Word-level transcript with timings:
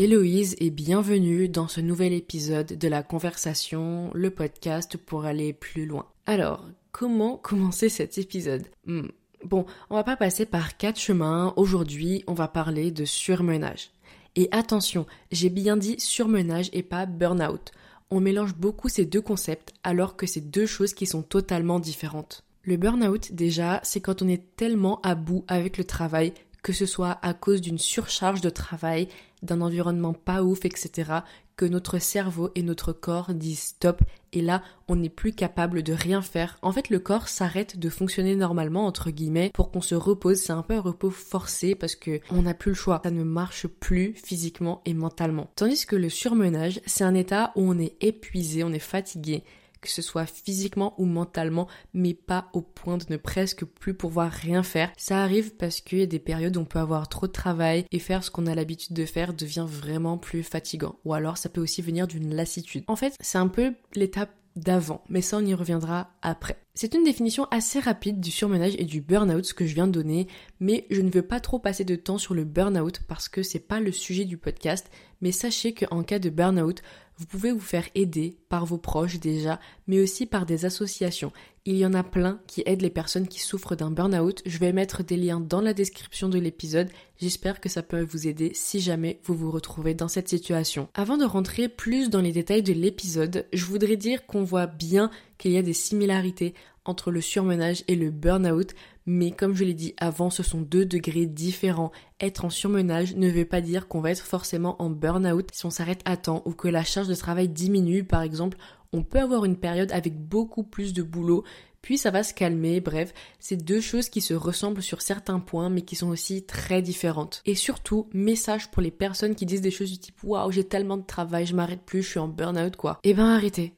Héloïse 0.00 0.54
et 0.60 0.70
bienvenue 0.70 1.48
dans 1.48 1.66
ce 1.66 1.80
nouvel 1.80 2.12
épisode 2.12 2.78
de 2.78 2.86
la 2.86 3.02
conversation, 3.02 4.12
le 4.14 4.30
podcast 4.30 4.96
pour 4.96 5.24
aller 5.24 5.52
plus 5.52 5.86
loin. 5.86 6.06
Alors, 6.24 6.64
comment 6.92 7.36
commencer 7.42 7.88
cet 7.88 8.16
épisode? 8.16 8.62
Hmm. 8.86 9.08
Bon, 9.42 9.66
on 9.90 9.96
va 9.96 10.04
pas 10.04 10.14
passer 10.14 10.46
par 10.46 10.76
quatre 10.76 11.00
chemins. 11.00 11.52
Aujourd'hui, 11.56 12.22
on 12.28 12.32
va 12.32 12.46
parler 12.46 12.92
de 12.92 13.04
surmenage. 13.04 13.90
Et 14.36 14.48
attention, 14.52 15.04
j'ai 15.32 15.48
bien 15.48 15.76
dit 15.76 15.98
surmenage 15.98 16.70
et 16.72 16.84
pas 16.84 17.04
burn-out. 17.04 17.72
On 18.12 18.20
mélange 18.20 18.54
beaucoup 18.54 18.88
ces 18.88 19.04
deux 19.04 19.20
concepts 19.20 19.74
alors 19.82 20.16
que 20.16 20.28
c'est 20.28 20.48
deux 20.48 20.66
choses 20.66 20.94
qui 20.94 21.06
sont 21.06 21.22
totalement 21.22 21.80
différentes. 21.80 22.44
Le 22.62 22.76
burn-out, 22.76 23.32
déjà, 23.32 23.80
c'est 23.82 24.00
quand 24.00 24.22
on 24.22 24.28
est 24.28 24.54
tellement 24.54 25.00
à 25.00 25.16
bout 25.16 25.44
avec 25.48 25.76
le 25.76 25.82
travail 25.82 26.34
que 26.62 26.72
ce 26.72 26.86
soit 26.86 27.18
à 27.22 27.34
cause 27.34 27.60
d'une 27.60 27.78
surcharge 27.78 28.40
de 28.40 28.50
travail, 28.50 29.08
d'un 29.42 29.60
environnement 29.60 30.12
pas 30.12 30.42
ouf, 30.42 30.64
etc., 30.64 31.20
que 31.58 31.66
notre 31.66 31.98
cerveau 31.98 32.50
et 32.54 32.62
notre 32.62 32.92
corps 32.92 33.34
disent 33.34 33.74
stop 33.74 34.00
et 34.32 34.40
là 34.40 34.62
on 34.86 34.94
n'est 34.94 35.08
plus 35.08 35.32
capable 35.32 35.82
de 35.82 35.92
rien 35.92 36.22
faire. 36.22 36.56
En 36.62 36.70
fait 36.70 36.88
le 36.88 37.00
corps 37.00 37.28
s'arrête 37.28 37.80
de 37.80 37.88
fonctionner 37.90 38.36
normalement 38.36 38.86
entre 38.86 39.10
guillemets 39.10 39.50
pour 39.52 39.72
qu'on 39.72 39.80
se 39.80 39.96
repose. 39.96 40.38
C'est 40.38 40.52
un 40.52 40.62
peu 40.62 40.74
un 40.74 40.80
repos 40.80 41.10
forcé 41.10 41.74
parce 41.74 41.96
que 41.96 42.20
on 42.30 42.42
n'a 42.42 42.54
plus 42.54 42.70
le 42.70 42.76
choix. 42.76 43.00
Ça 43.02 43.10
ne 43.10 43.24
marche 43.24 43.66
plus 43.66 44.14
physiquement 44.14 44.82
et 44.86 44.94
mentalement. 44.94 45.50
Tandis 45.56 45.84
que 45.84 45.96
le 45.96 46.08
surmenage 46.08 46.80
c'est 46.86 47.02
un 47.02 47.14
état 47.14 47.52
où 47.56 47.68
on 47.68 47.78
est 47.78 47.96
épuisé, 48.00 48.62
on 48.62 48.72
est 48.72 48.78
fatigué, 48.78 49.42
que 49.80 49.90
ce 49.90 50.02
soit 50.02 50.26
physiquement 50.26 50.94
ou 50.98 51.04
mentalement, 51.04 51.68
mais 51.94 52.14
pas 52.14 52.48
au 52.52 52.62
point 52.62 52.98
de 52.98 53.04
ne 53.10 53.16
presque 53.16 53.64
plus 53.64 53.94
pouvoir 53.94 54.30
rien 54.30 54.62
faire. 54.62 54.92
Ça 54.96 55.22
arrive 55.22 55.54
parce 55.56 55.80
qu'il 55.80 55.98
y 55.98 56.02
a 56.02 56.06
des 56.06 56.18
périodes 56.18 56.56
où 56.56 56.60
on 56.60 56.64
peut 56.64 56.78
avoir 56.78 57.08
trop 57.08 57.26
de 57.26 57.32
travail 57.32 57.84
et 57.90 57.98
faire 57.98 58.24
ce 58.24 58.30
qu'on 58.30 58.46
a 58.46 58.54
l'habitude 58.54 58.94
de 58.94 59.04
faire 59.04 59.34
devient 59.34 59.66
vraiment 59.68 60.18
plus 60.18 60.42
fatigant. 60.42 60.96
Ou 61.04 61.14
alors 61.14 61.38
ça 61.38 61.48
peut 61.48 61.60
aussi 61.60 61.82
venir 61.82 62.06
d'une 62.06 62.34
lassitude. 62.34 62.84
En 62.86 62.96
fait, 62.96 63.14
c'est 63.20 63.38
un 63.38 63.48
peu 63.48 63.74
l'étape 63.94 64.30
d'avant, 64.58 65.04
mais 65.08 65.22
ça 65.22 65.38
on 65.38 65.46
y 65.46 65.54
reviendra 65.54 66.10
après. 66.22 66.56
C'est 66.74 66.94
une 66.94 67.04
définition 67.04 67.46
assez 67.50 67.80
rapide 67.80 68.20
du 68.20 68.30
surmenage 68.30 68.74
et 68.78 68.84
du 68.84 69.00
burn-out 69.00 69.52
que 69.52 69.66
je 69.66 69.74
viens 69.74 69.86
de 69.86 69.92
donner, 69.92 70.28
mais 70.60 70.86
je 70.90 71.00
ne 71.00 71.10
veux 71.10 71.22
pas 71.22 71.40
trop 71.40 71.58
passer 71.58 71.84
de 71.84 71.96
temps 71.96 72.18
sur 72.18 72.34
le 72.34 72.44
burn-out 72.44 73.00
parce 73.08 73.28
que 73.28 73.42
c'est 73.42 73.58
pas 73.58 73.80
le 73.80 73.92
sujet 73.92 74.24
du 74.24 74.36
podcast, 74.36 74.90
mais 75.20 75.32
sachez 75.32 75.74
qu'en 75.74 76.02
cas 76.02 76.18
de 76.18 76.30
burn-out, 76.30 76.82
vous 77.18 77.26
pouvez 77.26 77.50
vous 77.50 77.60
faire 77.60 77.88
aider 77.96 78.38
par 78.48 78.64
vos 78.64 78.78
proches 78.78 79.18
déjà, 79.18 79.58
mais 79.88 80.00
aussi 80.00 80.24
par 80.24 80.46
des 80.46 80.64
associations. 80.64 81.32
Il 81.64 81.76
y 81.76 81.84
en 81.84 81.92
a 81.92 82.04
plein 82.04 82.40
qui 82.46 82.62
aident 82.64 82.82
les 82.82 82.90
personnes 82.90 83.26
qui 83.26 83.40
souffrent 83.40 83.76
d'un 83.76 83.90
burn-out. 83.90 84.40
Je 84.46 84.58
vais 84.58 84.72
mettre 84.72 85.02
des 85.02 85.16
liens 85.16 85.40
dans 85.40 85.60
la 85.60 85.74
description 85.74 86.28
de 86.28 86.38
l'épisode. 86.38 86.88
J'espère 87.20 87.60
que 87.60 87.68
ça 87.68 87.82
peut 87.82 88.02
vous 88.02 88.28
aider 88.28 88.52
si 88.54 88.80
jamais 88.80 89.20
vous 89.24 89.34
vous 89.34 89.50
retrouvez 89.50 89.94
dans 89.94 90.08
cette 90.08 90.28
situation. 90.28 90.88
Avant 90.94 91.16
de 91.18 91.24
rentrer 91.24 91.68
plus 91.68 92.08
dans 92.08 92.22
les 92.22 92.32
détails 92.32 92.62
de 92.62 92.72
l'épisode, 92.72 93.46
je 93.52 93.64
voudrais 93.64 93.96
dire 93.96 94.24
qu'on 94.24 94.44
voit 94.44 94.66
bien 94.66 95.10
qu'il 95.36 95.50
y 95.50 95.58
a 95.58 95.62
des 95.62 95.72
similarités 95.72 96.54
entre 96.88 97.10
le 97.10 97.20
surmenage 97.20 97.84
et 97.88 97.96
le 97.96 98.10
burn-out, 98.10 98.74
mais 99.06 99.30
comme 99.30 99.54
je 99.54 99.64
l'ai 99.64 99.74
dit 99.74 99.94
avant, 99.98 100.30
ce 100.30 100.42
sont 100.42 100.60
deux 100.60 100.84
degrés 100.84 101.26
différents. 101.26 101.92
Être 102.20 102.44
en 102.44 102.50
surmenage 102.50 103.16
ne 103.16 103.30
veut 103.30 103.44
pas 103.44 103.60
dire 103.60 103.88
qu'on 103.88 104.00
va 104.00 104.10
être 104.10 104.24
forcément 104.24 104.80
en 104.82 104.90
burn-out 104.90 105.48
si 105.52 105.66
on 105.66 105.70
s'arrête 105.70 106.02
à 106.04 106.16
temps 106.16 106.42
ou 106.44 106.52
que 106.52 106.68
la 106.68 106.84
charge 106.84 107.08
de 107.08 107.14
travail 107.14 107.48
diminue 107.48 108.04
par 108.04 108.22
exemple. 108.22 108.58
On 108.92 109.02
peut 109.02 109.20
avoir 109.20 109.44
une 109.44 109.56
période 109.56 109.92
avec 109.92 110.18
beaucoup 110.18 110.62
plus 110.62 110.94
de 110.94 111.02
boulot, 111.02 111.44
puis 111.82 111.98
ça 111.98 112.10
va 112.10 112.22
se 112.22 112.34
calmer, 112.34 112.80
bref, 112.80 113.12
c'est 113.38 113.62
deux 113.62 113.80
choses 113.80 114.08
qui 114.08 114.20
se 114.20 114.34
ressemblent 114.34 114.82
sur 114.82 115.02
certains 115.02 115.40
points 115.40 115.70
mais 115.70 115.82
qui 115.82 115.96
sont 115.96 116.08
aussi 116.08 116.44
très 116.44 116.82
différentes. 116.82 117.42
Et 117.46 117.54
surtout, 117.54 118.08
message 118.12 118.70
pour 118.70 118.82
les 118.82 118.90
personnes 118.90 119.34
qui 119.34 119.46
disent 119.46 119.60
des 119.60 119.70
choses 119.70 119.90
du 119.90 119.98
type 119.98 120.22
waouh, 120.22 120.50
j'ai 120.50 120.64
tellement 120.64 120.96
de 120.96 121.06
travail, 121.06 121.46
je 121.46 121.54
m'arrête 121.54 121.82
plus, 121.82 122.02
je 122.02 122.08
suis 122.08 122.18
en 122.18 122.28
burn-out 122.28 122.76
quoi. 122.76 122.98
Eh 123.04 123.14
ben 123.14 123.26
arrêtez. 123.26 123.77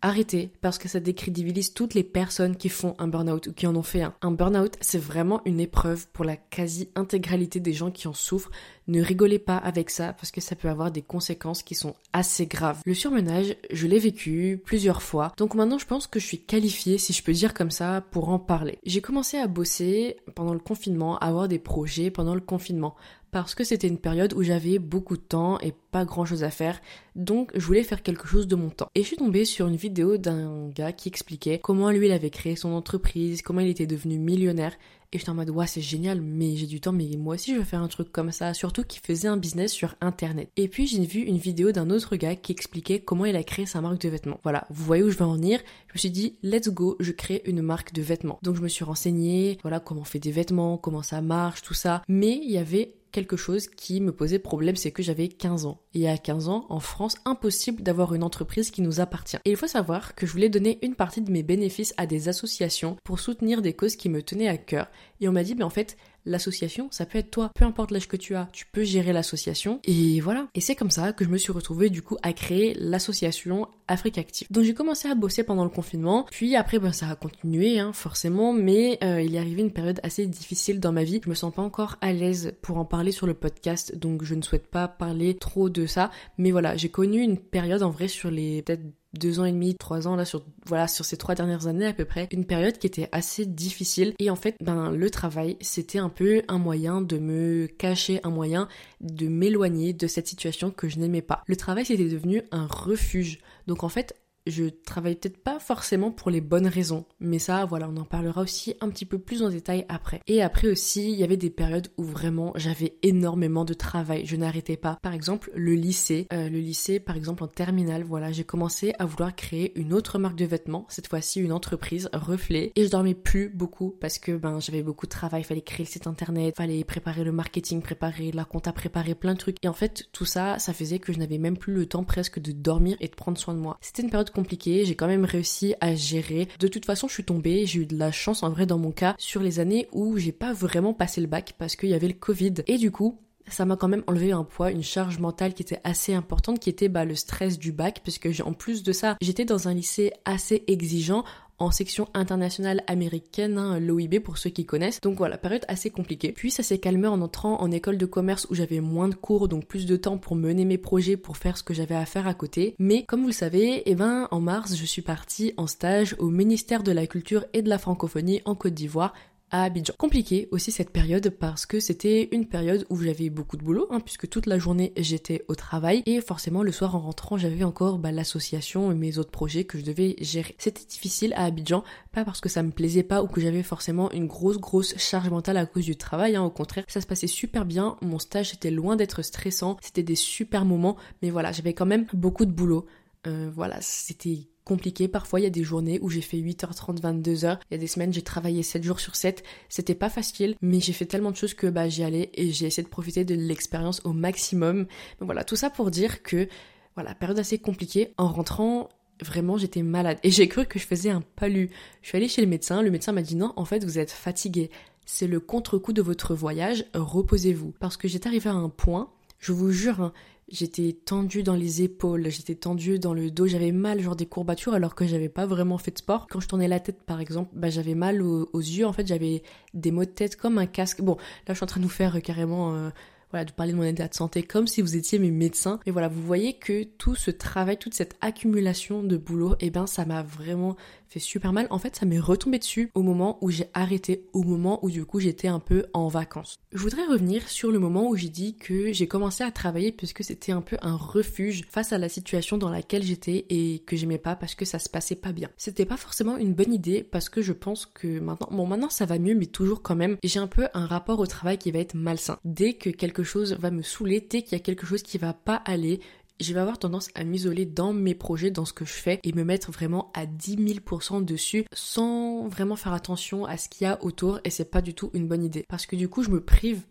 Arrêtez 0.00 0.52
parce 0.60 0.78
que 0.78 0.88
ça 0.88 1.00
décrédibilise 1.00 1.74
toutes 1.74 1.94
les 1.94 2.04
personnes 2.04 2.56
qui 2.56 2.68
font 2.68 2.94
un 2.98 3.08
burn-out 3.08 3.48
ou 3.48 3.52
qui 3.52 3.66
en 3.66 3.74
ont 3.74 3.82
fait 3.82 4.02
un. 4.02 4.14
Un 4.22 4.30
burn-out, 4.30 4.76
c'est 4.80 4.98
vraiment 4.98 5.40
une 5.44 5.58
épreuve 5.58 6.06
pour 6.12 6.24
la 6.24 6.36
quasi-intégralité 6.36 7.58
des 7.58 7.72
gens 7.72 7.90
qui 7.90 8.06
en 8.06 8.14
souffrent. 8.14 8.52
Ne 8.86 9.02
rigolez 9.02 9.40
pas 9.40 9.56
avec 9.56 9.90
ça 9.90 10.12
parce 10.12 10.30
que 10.30 10.40
ça 10.40 10.54
peut 10.54 10.68
avoir 10.68 10.92
des 10.92 11.02
conséquences 11.02 11.64
qui 11.64 11.74
sont 11.74 11.96
assez 12.12 12.46
graves. 12.46 12.80
Le 12.86 12.94
surmenage, 12.94 13.56
je 13.72 13.88
l'ai 13.88 13.98
vécu 13.98 14.62
plusieurs 14.64 15.02
fois. 15.02 15.32
Donc 15.36 15.54
maintenant, 15.54 15.78
je 15.78 15.86
pense 15.86 16.06
que 16.06 16.20
je 16.20 16.26
suis 16.26 16.40
qualifiée, 16.40 16.98
si 16.98 17.12
je 17.12 17.22
peux 17.22 17.32
dire 17.32 17.52
comme 17.52 17.72
ça, 17.72 18.04
pour 18.12 18.28
en 18.28 18.38
parler. 18.38 18.78
J'ai 18.86 19.00
commencé 19.00 19.36
à 19.36 19.48
bosser 19.48 20.16
pendant 20.36 20.54
le 20.54 20.60
confinement, 20.60 21.18
à 21.18 21.26
avoir 21.26 21.48
des 21.48 21.58
projets 21.58 22.10
pendant 22.10 22.36
le 22.36 22.40
confinement 22.40 22.94
parce 23.30 23.54
que 23.54 23.64
c'était 23.64 23.88
une 23.88 23.98
période 23.98 24.32
où 24.34 24.42
j'avais 24.42 24.78
beaucoup 24.78 25.16
de 25.16 25.22
temps 25.22 25.58
et 25.60 25.74
pas 25.90 26.04
grand 26.04 26.24
chose 26.24 26.44
à 26.44 26.50
faire, 26.50 26.80
donc 27.14 27.50
je 27.54 27.64
voulais 27.64 27.82
faire 27.82 28.02
quelque 28.02 28.26
chose 28.26 28.46
de 28.46 28.56
mon 28.56 28.70
temps. 28.70 28.88
Et 28.94 29.02
je 29.02 29.06
suis 29.08 29.16
tombée 29.16 29.44
sur 29.44 29.66
une 29.68 29.76
vidéo 29.76 30.16
d'un 30.16 30.68
gars 30.68 30.92
qui 30.92 31.08
expliquait 31.08 31.58
comment 31.58 31.90
lui 31.90 32.06
il 32.06 32.12
avait 32.12 32.30
créé 32.30 32.56
son 32.56 32.72
entreprise, 32.72 33.42
comment 33.42 33.60
il 33.60 33.68
était 33.68 33.86
devenu 33.86 34.18
millionnaire, 34.18 34.76
et 35.12 35.18
j'étais 35.18 35.30
en 35.30 35.34
mode, 35.34 35.48
ouais, 35.50 35.66
c'est 35.66 35.80
génial, 35.80 36.20
mais 36.20 36.56
j'ai 36.56 36.66
du 36.66 36.80
temps, 36.80 36.92
mais 36.92 37.08
moi 37.16 37.36
aussi 37.36 37.54
je 37.54 37.58
veux 37.58 37.64
faire 37.64 37.80
un 37.80 37.88
truc 37.88 38.12
comme 38.12 38.30
ça, 38.30 38.52
surtout 38.52 38.84
qu'il 38.84 39.00
faisait 39.00 39.28
un 39.28 39.38
business 39.38 39.72
sur 39.72 39.94
internet. 40.02 40.50
Et 40.56 40.68
puis 40.68 40.86
j'ai 40.86 41.04
vu 41.06 41.20
une 41.20 41.38
vidéo 41.38 41.72
d'un 41.72 41.88
autre 41.88 42.16
gars 42.16 42.36
qui 42.36 42.52
expliquait 42.52 43.00
comment 43.00 43.24
il 43.24 43.34
a 43.36 43.42
créé 43.42 43.64
sa 43.64 43.80
marque 43.80 44.02
de 44.02 44.08
vêtements. 44.10 44.38
Voilà, 44.42 44.66
vous 44.68 44.84
voyez 44.84 45.02
où 45.02 45.10
je 45.10 45.16
veux 45.16 45.24
en 45.24 45.34
venir. 45.34 45.60
Je 45.86 45.94
me 45.94 45.98
suis 45.98 46.10
dit, 46.10 46.36
let's 46.42 46.68
go, 46.68 46.96
je 47.00 47.12
crée 47.12 47.42
une 47.46 47.62
marque 47.62 47.94
de 47.94 48.02
vêtements. 48.02 48.38
Donc 48.42 48.56
je 48.56 48.60
me 48.60 48.68
suis 48.68 48.84
renseignée, 48.84 49.58
voilà, 49.62 49.80
comment 49.80 50.02
on 50.02 50.04
fait 50.04 50.18
des 50.18 50.30
vêtements, 50.30 50.76
comment 50.76 51.02
ça 51.02 51.22
marche, 51.22 51.62
tout 51.62 51.74
ça. 51.74 52.02
Mais 52.06 52.38
il 52.42 52.50
y 52.50 52.58
avait 52.58 52.98
quelque 53.12 53.36
chose 53.36 53.68
qui 53.68 54.00
me 54.00 54.12
posait 54.12 54.38
problème, 54.38 54.76
c'est 54.76 54.92
que 54.92 55.02
j'avais 55.02 55.28
15 55.28 55.66
ans. 55.66 55.80
Et 55.94 56.08
à 56.08 56.18
15 56.18 56.48
ans, 56.48 56.66
en 56.68 56.80
France, 56.80 57.16
impossible 57.24 57.82
d'avoir 57.82 58.14
une 58.14 58.22
entreprise 58.22 58.70
qui 58.70 58.82
nous 58.82 59.00
appartient. 59.00 59.38
Et 59.44 59.50
il 59.50 59.56
faut 59.56 59.66
savoir 59.66 60.14
que 60.14 60.26
je 60.26 60.32
voulais 60.32 60.48
donner 60.48 60.78
une 60.82 60.94
partie 60.94 61.20
de 61.20 61.30
mes 61.30 61.42
bénéfices 61.42 61.94
à 61.96 62.06
des 62.06 62.28
associations 62.28 62.96
pour 63.04 63.20
soutenir 63.20 63.62
des 63.62 63.72
causes 63.72 63.96
qui 63.96 64.08
me 64.08 64.22
tenaient 64.22 64.48
à 64.48 64.58
cœur. 64.58 64.88
Et 65.20 65.28
on 65.28 65.32
m'a 65.32 65.42
dit, 65.42 65.54
mais 65.54 65.64
en 65.64 65.70
fait, 65.70 65.96
l'association, 66.28 66.88
ça 66.90 67.06
peut 67.06 67.18
être 67.18 67.30
toi. 67.30 67.50
Peu 67.54 67.64
importe 67.64 67.90
l'âge 67.90 68.06
que 68.06 68.16
tu 68.16 68.34
as, 68.34 68.48
tu 68.52 68.66
peux 68.66 68.84
gérer 68.84 69.12
l'association. 69.12 69.80
Et 69.84 70.20
voilà. 70.20 70.46
Et 70.54 70.60
c'est 70.60 70.76
comme 70.76 70.90
ça 70.90 71.12
que 71.12 71.24
je 71.24 71.30
me 71.30 71.38
suis 71.38 71.52
retrouvée 71.52 71.90
du 71.90 72.02
coup 72.02 72.16
à 72.22 72.32
créer 72.32 72.74
l'association 72.78 73.68
Afrique 73.88 74.18
Active. 74.18 74.46
Donc 74.50 74.64
j'ai 74.64 74.74
commencé 74.74 75.08
à 75.08 75.14
bosser 75.14 75.42
pendant 75.42 75.64
le 75.64 75.70
confinement. 75.70 76.26
Puis 76.30 76.54
après, 76.54 76.78
ben, 76.78 76.92
ça 76.92 77.08
a 77.08 77.16
continué, 77.16 77.78
hein, 77.78 77.92
forcément. 77.92 78.52
Mais 78.52 78.98
euh, 79.02 79.22
il 79.22 79.34
est 79.34 79.38
arrivé 79.38 79.62
une 79.62 79.72
période 79.72 80.00
assez 80.02 80.26
difficile 80.26 80.80
dans 80.80 80.92
ma 80.92 81.04
vie. 81.04 81.20
Je 81.24 81.30
me 81.30 81.34
sens 81.34 81.52
pas 81.52 81.62
encore 81.62 81.96
à 82.00 82.12
l'aise 82.12 82.54
pour 82.62 82.78
en 82.78 82.84
parler 82.84 83.12
sur 83.12 83.26
le 83.26 83.34
podcast. 83.34 83.96
Donc 83.96 84.22
je 84.22 84.34
ne 84.34 84.42
souhaite 84.42 84.68
pas 84.68 84.88
parler 84.88 85.34
trop 85.36 85.70
de 85.70 85.86
ça. 85.86 86.10
Mais 86.36 86.50
voilà, 86.50 86.76
j'ai 86.76 86.90
connu 86.90 87.20
une 87.20 87.38
période 87.38 87.82
en 87.82 87.90
vrai 87.90 88.08
sur 88.08 88.30
les 88.30 88.62
peut-être 88.62 88.82
deux 89.14 89.40
ans 89.40 89.44
et 89.44 89.52
demi, 89.52 89.74
trois 89.74 90.06
ans 90.06 90.16
là 90.16 90.24
sur 90.24 90.44
voilà 90.66 90.88
sur 90.88 91.04
ces 91.04 91.16
trois 91.16 91.34
dernières 91.34 91.66
années 91.66 91.86
à 91.86 91.92
peu 91.92 92.04
près, 92.04 92.28
une 92.32 92.44
période 92.44 92.78
qui 92.78 92.86
était 92.86 93.08
assez 93.12 93.46
difficile 93.46 94.14
et 94.18 94.30
en 94.30 94.36
fait 94.36 94.56
ben 94.60 94.90
le 94.90 95.10
travail 95.10 95.56
c'était 95.60 95.98
un 95.98 96.08
peu 96.08 96.42
un 96.48 96.58
moyen 96.58 97.00
de 97.00 97.18
me 97.18 97.66
cacher, 97.66 98.20
un 98.22 98.30
moyen 98.30 98.68
de 99.00 99.28
m'éloigner 99.28 99.92
de 99.92 100.06
cette 100.06 100.28
situation 100.28 100.70
que 100.70 100.88
je 100.88 100.98
n'aimais 100.98 101.22
pas. 101.22 101.42
Le 101.46 101.56
travail 101.56 101.84
c'était 101.84 102.08
devenu 102.08 102.42
un 102.50 102.66
refuge. 102.66 103.38
Donc 103.66 103.84
en 103.84 103.88
fait 103.88 104.14
je 104.48 104.64
travaille 104.64 105.16
peut-être 105.16 105.42
pas 105.42 105.58
forcément 105.58 106.10
pour 106.10 106.30
les 106.30 106.40
bonnes 106.40 106.66
raisons, 106.66 107.04
mais 107.20 107.38
ça, 107.38 107.64
voilà, 107.64 107.88
on 107.88 107.96
en 107.96 108.04
parlera 108.04 108.40
aussi 108.42 108.74
un 108.80 108.88
petit 108.88 109.06
peu 109.06 109.18
plus 109.18 109.42
en 109.42 109.50
détail 109.50 109.84
après. 109.88 110.20
Et 110.26 110.42
après 110.42 110.68
aussi, 110.68 111.10
il 111.10 111.18
y 111.18 111.24
avait 111.24 111.36
des 111.36 111.50
périodes 111.50 111.88
où 111.96 112.04
vraiment 112.04 112.52
j'avais 112.56 112.98
énormément 113.02 113.64
de 113.64 113.74
travail, 113.74 114.24
je 114.24 114.36
n'arrêtais 114.36 114.76
pas. 114.76 114.98
Par 115.02 115.12
exemple, 115.12 115.50
le 115.54 115.74
lycée, 115.74 116.26
euh, 116.32 116.48
le 116.48 116.58
lycée, 116.58 117.00
par 117.00 117.16
exemple 117.16 117.44
en 117.44 117.48
terminale, 117.48 118.04
voilà, 118.04 118.32
j'ai 118.32 118.44
commencé 118.44 118.92
à 118.98 119.04
vouloir 119.04 119.34
créer 119.34 119.78
une 119.78 119.92
autre 119.92 120.18
marque 120.18 120.36
de 120.36 120.44
vêtements, 120.44 120.86
cette 120.88 121.08
fois-ci 121.08 121.40
une 121.40 121.52
entreprise, 121.52 122.08
Reflet, 122.12 122.72
et 122.74 122.84
je 122.84 122.90
dormais 122.90 123.14
plus 123.14 123.48
beaucoup 123.48 123.94
parce 124.00 124.18
que 124.18 124.36
ben 124.36 124.60
j'avais 124.60 124.82
beaucoup 124.82 125.06
de 125.06 125.10
travail, 125.10 125.42
il 125.42 125.44
fallait 125.44 125.60
créer 125.62 125.84
le 125.84 125.90
site 125.90 126.06
internet, 126.06 126.56
fallait 126.56 126.84
préparer 126.84 127.24
le 127.24 127.32
marketing, 127.32 127.82
préparer 127.82 128.32
la 128.32 128.44
compta, 128.44 128.72
préparer 128.72 129.14
plein 129.14 129.34
de 129.34 129.38
trucs. 129.38 129.56
Et 129.62 129.68
en 129.68 129.72
fait, 129.72 130.08
tout 130.12 130.24
ça, 130.24 130.58
ça 130.58 130.72
faisait 130.72 130.98
que 130.98 131.12
je 131.12 131.18
n'avais 131.18 131.38
même 131.38 131.56
plus 131.56 131.74
le 131.74 131.86
temps 131.86 132.04
presque 132.04 132.38
de 132.40 132.52
dormir 132.52 132.96
et 133.00 133.08
de 133.08 133.14
prendre 133.14 133.38
soin 133.38 133.54
de 133.54 133.60
moi. 133.60 133.76
C'était 133.80 134.02
une 134.02 134.10
période 134.10 134.30
j'ai 134.50 134.94
quand 134.94 135.06
même 135.06 135.24
réussi 135.24 135.74
à 135.80 135.94
gérer. 135.94 136.48
De 136.58 136.68
toute 136.68 136.84
façon, 136.84 137.08
je 137.08 137.14
suis 137.14 137.24
tombée, 137.24 137.66
j'ai 137.66 137.80
eu 137.80 137.86
de 137.86 137.96
la 137.96 138.12
chance 138.12 138.42
en 138.42 138.50
vrai 138.50 138.66
dans 138.66 138.78
mon 138.78 138.92
cas 138.92 139.14
sur 139.18 139.42
les 139.42 139.60
années 139.60 139.88
où 139.92 140.16
j'ai 140.18 140.32
pas 140.32 140.52
vraiment 140.52 140.94
passé 140.94 141.20
le 141.20 141.26
bac 141.26 141.54
parce 141.58 141.76
qu'il 141.76 141.88
y 141.90 141.94
avait 141.94 142.08
le 142.08 142.14
Covid. 142.14 142.54
Et 142.66 142.78
du 142.78 142.90
coup, 142.90 143.18
ça 143.50 143.64
m'a 143.64 143.76
quand 143.76 143.88
même 143.88 144.04
enlevé 144.06 144.32
un 144.32 144.44
poids, 144.44 144.70
une 144.70 144.82
charge 144.82 145.18
mentale 145.18 145.54
qui 145.54 145.62
était 145.62 145.80
assez 145.84 146.14
importante, 146.14 146.60
qui 146.60 146.70
était 146.70 146.88
bah, 146.88 147.04
le 147.04 147.14
stress 147.14 147.58
du 147.58 147.72
bac, 147.72 148.00
puisque 148.02 148.28
en 148.44 148.52
plus 148.52 148.82
de 148.82 148.92
ça, 148.92 149.16
j'étais 149.20 149.44
dans 149.44 149.68
un 149.68 149.74
lycée 149.74 150.12
assez 150.24 150.64
exigeant 150.66 151.24
en 151.58 151.70
section 151.70 152.08
internationale 152.14 152.82
américaine, 152.86 153.58
hein, 153.58 153.80
l'OIB 153.80 154.20
pour 154.20 154.38
ceux 154.38 154.50
qui 154.50 154.64
connaissent. 154.64 155.00
Donc 155.00 155.18
voilà, 155.18 155.38
période 155.38 155.64
assez 155.68 155.90
compliquée. 155.90 156.32
Puis 156.32 156.50
ça 156.50 156.62
s'est 156.62 156.78
calmé 156.78 157.08
en 157.08 157.20
entrant 157.20 157.60
en 157.60 157.70
école 157.70 157.98
de 157.98 158.06
commerce 158.06 158.46
où 158.50 158.54
j'avais 158.54 158.80
moins 158.80 159.08
de 159.08 159.14
cours, 159.14 159.48
donc 159.48 159.66
plus 159.66 159.86
de 159.86 159.96
temps 159.96 160.18
pour 160.18 160.36
mener 160.36 160.64
mes 160.64 160.78
projets, 160.78 161.16
pour 161.16 161.36
faire 161.36 161.56
ce 161.56 161.62
que 161.62 161.74
j'avais 161.74 161.96
à 161.96 162.06
faire 162.06 162.26
à 162.26 162.34
côté. 162.34 162.74
Mais 162.78 163.04
comme 163.04 163.22
vous 163.22 163.28
le 163.28 163.32
savez, 163.32 163.82
eh 163.86 163.94
ben 163.94 164.28
en 164.30 164.40
mars, 164.40 164.76
je 164.76 164.84
suis 164.84 165.02
partie 165.02 165.52
en 165.56 165.66
stage 165.66 166.14
au 166.18 166.28
ministère 166.30 166.82
de 166.82 166.92
la 166.92 167.06
Culture 167.06 167.44
et 167.52 167.62
de 167.62 167.68
la 167.68 167.78
Francophonie 167.78 168.42
en 168.44 168.54
Côte 168.54 168.74
d'Ivoire 168.74 169.14
à 169.50 169.64
Abidjan. 169.64 169.94
Compliqué 169.98 170.48
aussi 170.50 170.70
cette 170.70 170.90
période 170.90 171.30
parce 171.30 171.66
que 171.66 171.80
c'était 171.80 172.28
une 172.32 172.46
période 172.46 172.86
où 172.90 172.96
j'avais 173.00 173.30
beaucoup 173.30 173.56
de 173.56 173.62
boulot, 173.62 173.86
hein, 173.90 174.00
puisque 174.00 174.28
toute 174.28 174.46
la 174.46 174.58
journée 174.58 174.92
j'étais 174.96 175.44
au 175.48 175.54
travail 175.54 176.02
et 176.06 176.20
forcément 176.20 176.62
le 176.62 176.72
soir 176.72 176.94
en 176.94 177.00
rentrant 177.00 177.36
j'avais 177.36 177.64
encore 177.64 177.98
bah, 177.98 178.12
l'association 178.12 178.92
et 178.92 178.94
mes 178.94 179.18
autres 179.18 179.30
projets 179.30 179.64
que 179.64 179.78
je 179.78 179.84
devais 179.84 180.16
gérer. 180.20 180.54
C'était 180.58 180.84
difficile 180.84 181.32
à 181.34 181.44
Abidjan, 181.44 181.84
pas 182.12 182.24
parce 182.24 182.40
que 182.40 182.48
ça 182.48 182.62
me 182.62 182.70
plaisait 182.70 183.02
pas 183.02 183.22
ou 183.22 183.26
que 183.26 183.40
j'avais 183.40 183.62
forcément 183.62 184.10
une 184.12 184.26
grosse 184.26 184.58
grosse 184.58 184.96
charge 184.98 185.30
mentale 185.30 185.56
à 185.56 185.66
cause 185.66 185.84
du 185.84 185.96
travail, 185.96 186.36
hein, 186.36 186.42
au 186.42 186.50
contraire 186.50 186.84
ça 186.88 187.00
se 187.00 187.06
passait 187.06 187.26
super 187.26 187.64
bien, 187.64 187.96
mon 188.02 188.18
stage 188.18 188.54
était 188.54 188.70
loin 188.70 188.96
d'être 188.96 189.22
stressant, 189.22 189.76
c'était 189.80 190.02
des 190.02 190.14
super 190.14 190.64
moments, 190.64 190.96
mais 191.22 191.30
voilà 191.30 191.52
j'avais 191.52 191.74
quand 191.74 191.86
même 191.86 192.06
beaucoup 192.12 192.44
de 192.44 192.52
boulot. 192.52 192.86
Euh, 193.26 193.50
voilà, 193.52 193.78
c'était 193.80 194.48
compliqué. 194.68 195.08
Parfois, 195.08 195.40
il 195.40 195.44
y 195.44 195.46
a 195.46 195.50
des 195.50 195.64
journées 195.64 195.98
où 196.02 196.10
j'ai 196.10 196.20
fait 196.20 196.36
8h30, 196.36 197.00
22h. 197.00 197.58
Il 197.70 197.74
y 197.74 197.74
a 197.74 197.78
des 197.78 197.86
semaines, 197.86 198.12
j'ai 198.12 198.22
travaillé 198.22 198.62
7 198.62 198.84
jours 198.84 199.00
sur 199.00 199.16
7. 199.16 199.42
C'était 199.68 199.94
pas 199.94 200.10
facile, 200.10 200.54
mais 200.60 200.78
j'ai 200.78 200.92
fait 200.92 201.06
tellement 201.06 201.30
de 201.30 201.36
choses 201.36 201.54
que 201.54 201.66
bah, 201.66 201.88
j'y 201.88 202.04
allais 202.04 202.30
et 202.34 202.52
j'ai 202.52 202.66
essayé 202.66 202.84
de 202.84 202.88
profiter 202.88 203.24
de 203.24 203.34
l'expérience 203.34 204.00
au 204.04 204.12
maximum. 204.12 204.86
Voilà, 205.20 205.42
tout 205.42 205.56
ça 205.56 205.70
pour 205.70 205.90
dire 205.90 206.22
que, 206.22 206.48
voilà, 206.94 207.14
période 207.14 207.38
assez 207.38 207.58
compliquée. 207.58 208.12
En 208.18 208.28
rentrant, 208.28 208.90
vraiment, 209.22 209.56
j'étais 209.56 209.82
malade. 209.82 210.18
Et 210.22 210.30
j'ai 210.30 210.48
cru 210.48 210.66
que 210.66 210.78
je 210.78 210.86
faisais 210.86 211.10
un 211.10 211.22
palu. 211.22 211.70
Je 212.02 212.08
suis 212.08 212.16
allée 212.16 212.28
chez 212.28 212.42
le 212.42 212.48
médecin. 212.48 212.82
Le 212.82 212.90
médecin 212.90 213.12
m'a 213.12 213.22
dit 213.22 213.36
non, 213.36 213.52
en 213.56 213.64
fait, 213.64 213.84
vous 213.84 213.98
êtes 213.98 214.12
fatigué. 214.12 214.70
C'est 215.06 215.26
le 215.26 215.40
contre-coup 215.40 215.94
de 215.94 216.02
votre 216.02 216.34
voyage. 216.34 216.84
Reposez-vous. 216.94 217.72
Parce 217.80 217.96
que 217.96 218.06
j'étais 218.06 218.28
arrivée 218.28 218.50
à 218.50 218.54
un 218.54 218.68
point, 218.68 219.10
je 219.38 219.52
vous 219.52 219.70
jure, 219.70 220.02
hein, 220.02 220.12
J'étais 220.50 220.96
tendue 221.04 221.42
dans 221.42 221.54
les 221.54 221.82
épaules, 221.82 222.30
j'étais 222.30 222.54
tendue 222.54 222.98
dans 222.98 223.12
le 223.12 223.30
dos, 223.30 223.46
j'avais 223.46 223.72
mal, 223.72 224.00
genre 224.00 224.16
des 224.16 224.24
courbatures, 224.24 224.72
alors 224.72 224.94
que 224.94 225.06
j'avais 225.06 225.28
pas 225.28 225.44
vraiment 225.44 225.76
fait 225.76 225.90
de 225.90 225.98
sport. 225.98 226.26
Quand 226.26 226.40
je 226.40 226.48
tournais 226.48 226.68
la 226.68 226.80
tête, 226.80 227.02
par 227.02 227.20
exemple, 227.20 227.50
bah, 227.54 227.68
j'avais 227.68 227.94
mal 227.94 228.22
aux, 228.22 228.48
yeux, 228.54 228.86
en 228.86 228.94
fait, 228.94 229.06
j'avais 229.06 229.42
des 229.74 229.90
maux 229.90 230.06
de 230.06 230.10
tête 230.10 230.36
comme 230.36 230.56
un 230.56 230.66
casque. 230.66 231.02
Bon, 231.02 231.16
là, 231.16 231.52
je 231.52 231.54
suis 231.54 231.64
en 231.64 231.66
train 231.66 231.80
de 231.80 231.84
nous 231.84 231.90
faire 231.90 232.16
euh, 232.16 232.20
carrément... 232.20 232.74
Euh, 232.74 232.90
voilà, 233.30 233.44
de 233.44 233.52
parler 233.52 233.72
de 233.72 233.76
mon 233.76 233.82
état 233.82 234.08
de 234.08 234.14
santé 234.14 234.42
comme 234.42 234.66
si 234.66 234.80
vous 234.80 234.96
étiez 234.96 235.18
mes 235.18 235.30
médecins. 235.30 235.80
Et 235.84 235.90
voilà, 235.90 236.08
vous 236.08 236.22
voyez 236.22 236.54
que 236.54 236.84
tout 236.84 237.14
ce 237.14 237.30
travail, 237.30 237.76
toute 237.76 237.92
cette 237.92 238.16
accumulation 238.22 239.02
de 239.02 239.18
boulot, 239.18 239.54
eh 239.60 239.68
ben, 239.68 239.86
ça 239.86 240.06
m'a 240.06 240.22
vraiment 240.22 240.76
fait 241.08 241.20
super 241.20 241.52
mal. 241.52 241.66
En 241.70 241.78
fait, 241.78 241.96
ça 241.96 242.06
m'est 242.06 242.18
retombé 242.18 242.58
dessus 242.58 242.90
au 242.94 243.02
moment 243.02 243.38
où 243.40 243.50
j'ai 243.50 243.68
arrêté, 243.74 244.26
au 244.32 244.42
moment 244.42 244.78
où 244.84 244.90
du 244.90 245.04
coup 245.04 245.20
j'étais 245.20 245.48
un 245.48 245.60
peu 245.60 245.86
en 245.92 246.08
vacances. 246.08 246.58
Je 246.72 246.78
voudrais 246.78 247.06
revenir 247.06 247.48
sur 247.48 247.70
le 247.70 247.78
moment 247.78 248.08
où 248.08 248.16
j'ai 248.16 248.28
dit 248.28 248.56
que 248.56 248.92
j'ai 248.92 249.08
commencé 249.08 249.42
à 249.42 249.50
travailler 249.50 249.92
puisque 249.92 250.22
c'était 250.22 250.52
un 250.52 250.60
peu 250.60 250.76
un 250.82 250.96
refuge 250.96 251.64
face 251.68 251.92
à 251.92 251.98
la 251.98 252.08
situation 252.08 252.58
dans 252.58 252.70
laquelle 252.70 253.02
j'étais 253.02 253.46
et 253.48 253.80
que 253.86 253.96
j'aimais 253.96 254.18
pas 254.18 254.36
parce 254.36 254.54
que 254.54 254.64
ça 254.64 254.78
se 254.78 254.88
passait 254.88 255.16
pas 255.16 255.32
bien. 255.32 255.48
C'était 255.56 255.86
pas 255.86 255.96
forcément 255.96 256.36
une 256.36 256.54
bonne 256.54 256.72
idée 256.72 257.02
parce 257.02 257.28
que 257.28 257.42
je 257.42 257.52
pense 257.52 257.86
que 257.86 258.20
maintenant, 258.20 258.48
bon 258.50 258.66
maintenant 258.66 258.90
ça 258.90 259.06
va 259.06 259.18
mieux 259.18 259.34
mais 259.34 259.46
toujours 259.46 259.82
quand 259.82 259.96
même, 259.96 260.16
j'ai 260.22 260.38
un 260.38 260.46
peu 260.46 260.68
un 260.74 260.86
rapport 260.86 261.18
au 261.20 261.26
travail 261.26 261.58
qui 261.58 261.70
va 261.70 261.78
être 261.78 261.94
malsain. 261.94 262.38
Dès 262.44 262.74
que 262.74 262.90
quelque 262.90 263.22
chose 263.22 263.56
va 263.58 263.70
me 263.70 263.82
saouler, 263.82 264.20
dès 264.20 264.42
qu'il 264.42 264.52
y 264.52 264.60
a 264.60 264.64
quelque 264.64 264.86
chose 264.86 265.02
qui 265.02 265.18
va 265.18 265.32
pas 265.32 265.56
aller, 265.64 266.00
je 266.40 266.54
vais 266.54 266.60
avoir 266.60 266.78
tendance 266.78 267.08
à 267.14 267.24
m'isoler 267.24 267.66
dans 267.66 267.92
mes 267.92 268.14
projets, 268.14 268.50
dans 268.50 268.64
ce 268.64 268.72
que 268.72 268.84
je 268.84 268.92
fais 268.92 269.20
et 269.24 269.32
me 269.32 269.44
mettre 269.44 269.70
vraiment 269.70 270.10
à 270.14 270.26
10 270.26 270.56
000% 270.56 271.24
dessus 271.24 271.64
sans 271.72 272.48
vraiment 272.48 272.76
faire 272.76 272.92
attention 272.92 273.44
à 273.44 273.56
ce 273.56 273.68
qu'il 273.68 273.86
y 273.86 273.88
a 273.88 274.02
autour 274.02 274.40
et 274.44 274.50
c'est 274.50 274.70
pas 274.70 274.82
du 274.82 274.94
tout 274.94 275.10
une 275.14 275.28
bonne 275.28 275.44
idée. 275.44 275.64
Parce 275.68 275.86
que 275.86 275.96
du 275.96 276.08
coup, 276.08 276.22
je 276.22 276.30
me 276.30 276.40
prive 276.40 276.82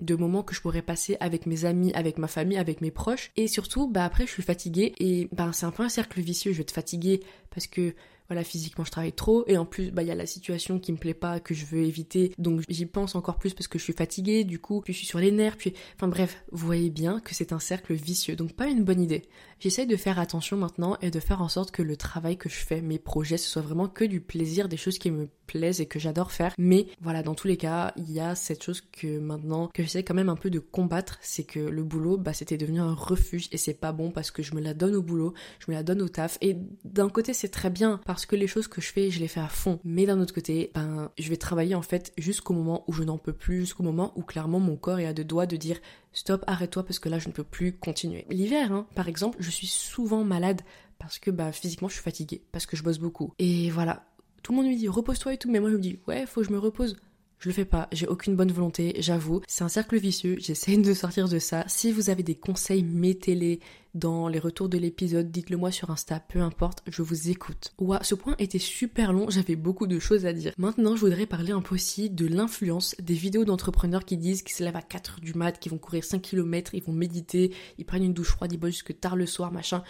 de 0.00 0.14
moments 0.14 0.42
que 0.42 0.54
je 0.54 0.60
pourrais 0.60 0.82
passer 0.82 1.16
avec 1.20 1.46
mes 1.46 1.64
amis, 1.64 1.92
avec 1.94 2.18
ma 2.18 2.28
famille, 2.28 2.58
avec 2.58 2.80
mes 2.80 2.90
proches. 2.90 3.32
Et 3.36 3.48
surtout, 3.48 3.88
bah 3.88 4.04
après, 4.04 4.26
je 4.26 4.32
suis 4.32 4.42
fatiguée 4.42 4.94
et 4.98 5.28
bah 5.32 5.50
c'est 5.52 5.66
un 5.66 5.70
peu 5.70 5.82
un 5.82 5.88
cercle 5.88 6.20
vicieux. 6.20 6.52
Je 6.52 6.58
vais 6.58 6.62
être 6.62 6.70
fatiguée 6.70 7.20
parce 7.50 7.66
que 7.66 7.94
voilà, 8.28 8.44
physiquement 8.44 8.84
je 8.84 8.90
travaille 8.90 9.12
trop 9.12 9.44
et 9.46 9.56
en 9.56 9.64
plus 9.64 9.90
bah 9.90 10.02
il 10.02 10.08
y 10.08 10.10
a 10.10 10.14
la 10.14 10.26
situation 10.26 10.78
qui 10.78 10.92
me 10.92 10.98
plaît 10.98 11.14
pas 11.14 11.40
que 11.40 11.54
je 11.54 11.64
veux 11.64 11.82
éviter 11.82 12.32
donc 12.38 12.62
j'y 12.68 12.86
pense 12.86 13.14
encore 13.14 13.38
plus 13.38 13.54
parce 13.54 13.68
que 13.68 13.78
je 13.78 13.84
suis 13.84 13.92
fatiguée 13.92 14.44
du 14.44 14.58
coup 14.58 14.80
puis 14.80 14.92
je 14.92 14.98
suis 14.98 15.06
sur 15.06 15.18
les 15.18 15.30
nerfs 15.30 15.56
puis 15.56 15.74
enfin 15.96 16.08
bref, 16.08 16.42
vous 16.52 16.66
voyez 16.66 16.90
bien 16.90 17.20
que 17.20 17.34
c'est 17.34 17.52
un 17.52 17.58
cercle 17.58 17.94
vicieux 17.94 18.36
donc 18.36 18.52
pas 18.52 18.66
une 18.66 18.84
bonne 18.84 19.00
idée. 19.00 19.22
J'essaie 19.60 19.86
de 19.86 19.96
faire 19.96 20.20
attention 20.20 20.56
maintenant 20.56 20.96
et 21.02 21.10
de 21.10 21.18
faire 21.18 21.42
en 21.42 21.48
sorte 21.48 21.72
que 21.72 21.82
le 21.82 21.96
travail 21.96 22.36
que 22.36 22.48
je 22.48 22.54
fais, 22.54 22.80
mes 22.80 23.00
projets, 23.00 23.36
ce 23.36 23.50
soit 23.50 23.62
vraiment 23.62 23.88
que 23.88 24.04
du 24.04 24.20
plaisir, 24.20 24.68
des 24.68 24.76
choses 24.76 24.98
qui 24.98 25.10
me 25.10 25.28
plaisent 25.48 25.80
et 25.80 25.86
que 25.86 25.98
j'adore 25.98 26.30
faire. 26.30 26.54
Mais 26.58 26.86
voilà, 27.00 27.24
dans 27.24 27.34
tous 27.34 27.48
les 27.48 27.56
cas, 27.56 27.92
il 27.96 28.10
y 28.12 28.20
a 28.20 28.36
cette 28.36 28.62
chose 28.62 28.80
que 28.80 29.18
maintenant, 29.18 29.68
que 29.74 29.82
j'essaie 29.82 30.04
quand 30.04 30.14
même 30.14 30.28
un 30.28 30.36
peu 30.36 30.50
de 30.50 30.60
combattre, 30.60 31.18
c'est 31.22 31.42
que 31.42 31.58
le 31.58 31.82
boulot, 31.82 32.18
bah 32.18 32.34
c'était 32.34 32.56
devenu 32.56 32.78
un 32.78 32.94
refuge 32.94 33.48
et 33.50 33.56
c'est 33.56 33.74
pas 33.74 33.90
bon 33.90 34.12
parce 34.12 34.30
que 34.30 34.44
je 34.44 34.54
me 34.54 34.60
la 34.60 34.74
donne 34.74 34.94
au 34.94 35.02
boulot, 35.02 35.34
je 35.58 35.72
me 35.72 35.76
la 35.76 35.82
donne 35.82 36.02
au 36.02 36.08
taf. 36.08 36.38
Et 36.40 36.56
d'un 36.84 37.08
côté, 37.08 37.34
c'est 37.34 37.48
très 37.48 37.70
bien 37.70 38.00
parce 38.18 38.26
que 38.26 38.34
les 38.34 38.48
choses 38.48 38.66
que 38.66 38.80
je 38.80 38.90
fais, 38.90 39.12
je 39.12 39.20
les 39.20 39.28
fais 39.28 39.38
à 39.38 39.46
fond. 39.46 39.78
Mais 39.84 40.04
d'un 40.04 40.18
autre 40.18 40.34
côté, 40.34 40.72
ben, 40.74 41.08
je 41.16 41.28
vais 41.28 41.36
travailler 41.36 41.76
en 41.76 41.82
fait 41.82 42.12
jusqu'au 42.18 42.52
moment 42.52 42.82
où 42.88 42.92
je 42.92 43.04
n'en 43.04 43.16
peux 43.16 43.32
plus, 43.32 43.60
jusqu'au 43.60 43.84
moment 43.84 44.12
où 44.16 44.22
clairement 44.22 44.58
mon 44.58 44.74
corps 44.74 44.98
est 44.98 45.06
à 45.06 45.12
deux 45.12 45.22
doigts 45.22 45.46
de 45.46 45.54
dire 45.54 45.78
stop, 46.12 46.42
arrête-toi 46.48 46.82
parce 46.82 46.98
que 46.98 47.08
là 47.08 47.20
je 47.20 47.28
ne 47.28 47.32
peux 47.32 47.44
plus 47.44 47.74
continuer. 47.74 48.26
L'hiver, 48.28 48.72
hein, 48.72 48.88
par 48.96 49.06
exemple, 49.06 49.36
je 49.38 49.50
suis 49.50 49.68
souvent 49.68 50.24
malade 50.24 50.62
parce 50.98 51.20
que 51.20 51.30
bah 51.30 51.52
physiquement 51.52 51.86
je 51.86 51.94
suis 51.94 52.02
fatiguée, 52.02 52.42
parce 52.50 52.66
que 52.66 52.76
je 52.76 52.82
bosse 52.82 52.98
beaucoup. 52.98 53.32
Et 53.38 53.70
voilà, 53.70 54.04
tout 54.42 54.50
le 54.50 54.56
monde 54.56 54.66
me 54.66 54.76
dit 54.76 54.88
repose-toi 54.88 55.34
et 55.34 55.36
tout, 55.36 55.48
mais 55.48 55.60
moi 55.60 55.70
je 55.70 55.76
me 55.76 55.80
dis 55.80 56.00
ouais, 56.08 56.26
faut 56.26 56.40
que 56.40 56.46
je 56.48 56.52
me 56.52 56.58
repose. 56.58 56.96
Je 57.38 57.48
le 57.48 57.54
fais 57.54 57.64
pas, 57.64 57.88
j'ai 57.92 58.08
aucune 58.08 58.34
bonne 58.34 58.50
volonté, 58.50 58.96
j'avoue. 58.98 59.42
C'est 59.46 59.62
un 59.62 59.68
cercle 59.68 59.96
vicieux, 59.96 60.36
j'essaie 60.40 60.76
de 60.76 60.94
sortir 60.94 61.28
de 61.28 61.38
ça. 61.38 61.64
Si 61.68 61.92
vous 61.92 62.10
avez 62.10 62.24
des 62.24 62.34
conseils, 62.34 62.82
mettez-les 62.82 63.60
dans 63.94 64.28
les 64.28 64.40
retours 64.40 64.68
de 64.68 64.76
l'épisode, 64.76 65.30
dites-le 65.30 65.56
moi 65.56 65.70
sur 65.70 65.90
Insta, 65.90 66.20
peu 66.20 66.40
importe, 66.40 66.82
je 66.88 67.02
vous 67.02 67.30
écoute. 67.30 67.72
Ouah, 67.78 68.02
ce 68.02 68.14
point 68.14 68.34
était 68.38 68.58
super 68.58 69.12
long, 69.12 69.30
j'avais 69.30 69.56
beaucoup 69.56 69.86
de 69.86 69.98
choses 69.98 70.26
à 70.26 70.32
dire. 70.32 70.52
Maintenant, 70.58 70.96
je 70.96 71.00
voudrais 71.00 71.26
parler 71.26 71.52
un 71.52 71.62
peu 71.62 71.76
aussi 71.76 72.10
de 72.10 72.26
l'influence 72.26 72.96
des 73.00 73.14
vidéos 73.14 73.44
d'entrepreneurs 73.44 74.04
qui 74.04 74.16
disent 74.16 74.42
qu'ils 74.42 74.56
se 74.56 74.64
lèvent 74.64 74.76
à 74.76 74.82
4 74.82 75.20
du 75.20 75.34
mat, 75.34 75.58
qu'ils 75.58 75.72
vont 75.72 75.78
courir 75.78 76.04
5 76.04 76.20
km, 76.20 76.74
ils 76.74 76.82
vont 76.82 76.92
méditer, 76.92 77.52
ils 77.78 77.84
prennent 77.84 78.04
une 78.04 78.14
douche 78.14 78.30
froide, 78.30 78.52
ils 78.52 78.58
bossent 78.58 78.72
jusque 78.72 78.98
tard 78.98 79.16
le 79.16 79.26
soir, 79.26 79.52
machin. 79.52 79.82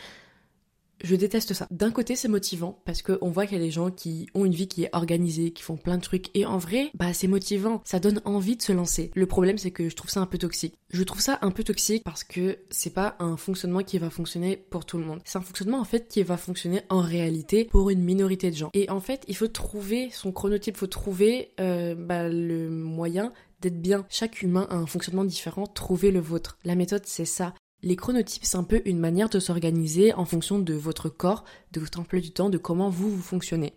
Je 1.03 1.17
déteste 1.17 1.55
ça. 1.55 1.67
D'un 1.71 1.91
côté, 1.91 2.17
c'est 2.17 2.29
motivant 2.29 2.81
parce 2.85 3.03
qu'on 3.03 3.31
voit 3.31 3.47
qu'il 3.47 3.57
y 3.57 3.61
a 3.61 3.65
des 3.65 3.71
gens 3.71 3.91
qui 3.91 4.29
ont 4.35 4.45
une 4.45 4.55
vie 4.55 4.69
qui 4.69 4.85
est 4.85 4.91
organisée, 4.93 5.53
qui 5.53 5.63
font 5.63 5.77
plein 5.77 5.97
de 5.97 6.03
trucs 6.03 6.31
et 6.35 6.47
en 6.47 6.59
vrai, 6.59 6.91
bah 6.95 7.13
c'est 7.13 7.29
motivant, 7.29 7.83
ça 7.85 8.01
donne 8.01 8.21
envie 8.25 8.57
de 8.57 8.63
se 8.63 8.73
lancer. 8.73 9.11
Le 9.15 9.27
problème, 9.27 9.59
c'est 9.59 9.71
que 9.71 9.89
je 9.89 9.95
trouve 9.95 10.11
ça 10.11 10.21
un 10.21 10.27
peu 10.27 10.39
toxique. 10.39 10.75
Je 10.91 11.03
trouve 11.03 11.21
ça 11.21 11.39
un 11.43 11.51
peu 11.51 11.65
toxique 11.65 12.05
parce 12.05 12.25
que 12.25 12.59
c'est 12.71 12.93
pas 12.93 13.17
un 13.19 13.37
fonctionnement 13.37 13.83
qui 13.83 13.99
va 13.99 14.11
fonctionner 14.11 14.57
pour 14.57 14.85
tout 14.85 14.99
le 14.99 15.05
monde. 15.05 15.21
C'est 15.25 15.39
un 15.39 15.43
fonctionnement 15.43 15.81
en 15.81 15.85
fait 15.85 16.09
qui 16.09 16.23
va 16.23 16.37
fonctionner 16.37 16.83
en 16.89 17.01
réalité 17.01 17.65
pour 17.65 17.91
une 17.91 18.03
minorité 18.03 18.51
de 18.51 18.57
gens. 18.57 18.71
Et 18.75 18.91
en 18.91 19.01
fait, 19.01 19.25
il 19.29 19.37
faut 19.37 19.49
trouver 19.49 20.11
son 20.13 20.33
chronotype, 20.33 20.77
il 20.77 20.79
faut 20.79 20.87
trouver 20.87 21.53
euh, 21.61 21.95
bah, 21.95 22.29
le 22.29 22.71
moyen 22.71 23.33
d'être 23.61 23.81
bien. 23.81 24.07
Chaque 24.09 24.43
humain 24.43 24.67
a 24.71 24.77
un 24.77 24.87
fonctionnement 24.87 25.25
différent, 25.25 25.67
trouvez 25.67 26.11
le 26.11 26.21
vôtre. 26.21 26.59
La 26.65 26.75
méthode, 26.75 27.03
c'est 27.07 27.25
ça. 27.25 27.55
Les 27.83 27.95
chronotypes, 27.95 28.45
c'est 28.45 28.57
un 28.57 28.65
peu 28.65 28.83
une 28.87 28.99
manière 28.99 29.29
de 29.29 29.39
s'organiser 29.39 30.13
en 30.15 30.25
fonction 30.25 30.59
de 30.59 30.75
votre 30.75 31.09
corps, 31.09 31.45
de 31.71 31.79
votre 31.79 32.01
emploi 32.01 32.21
du 32.21 32.33
temps, 32.33 32.51
de 32.51 32.59
comment 32.59 32.91
vous, 32.91 33.09
vous 33.09 33.23
fonctionnez. 33.23 33.75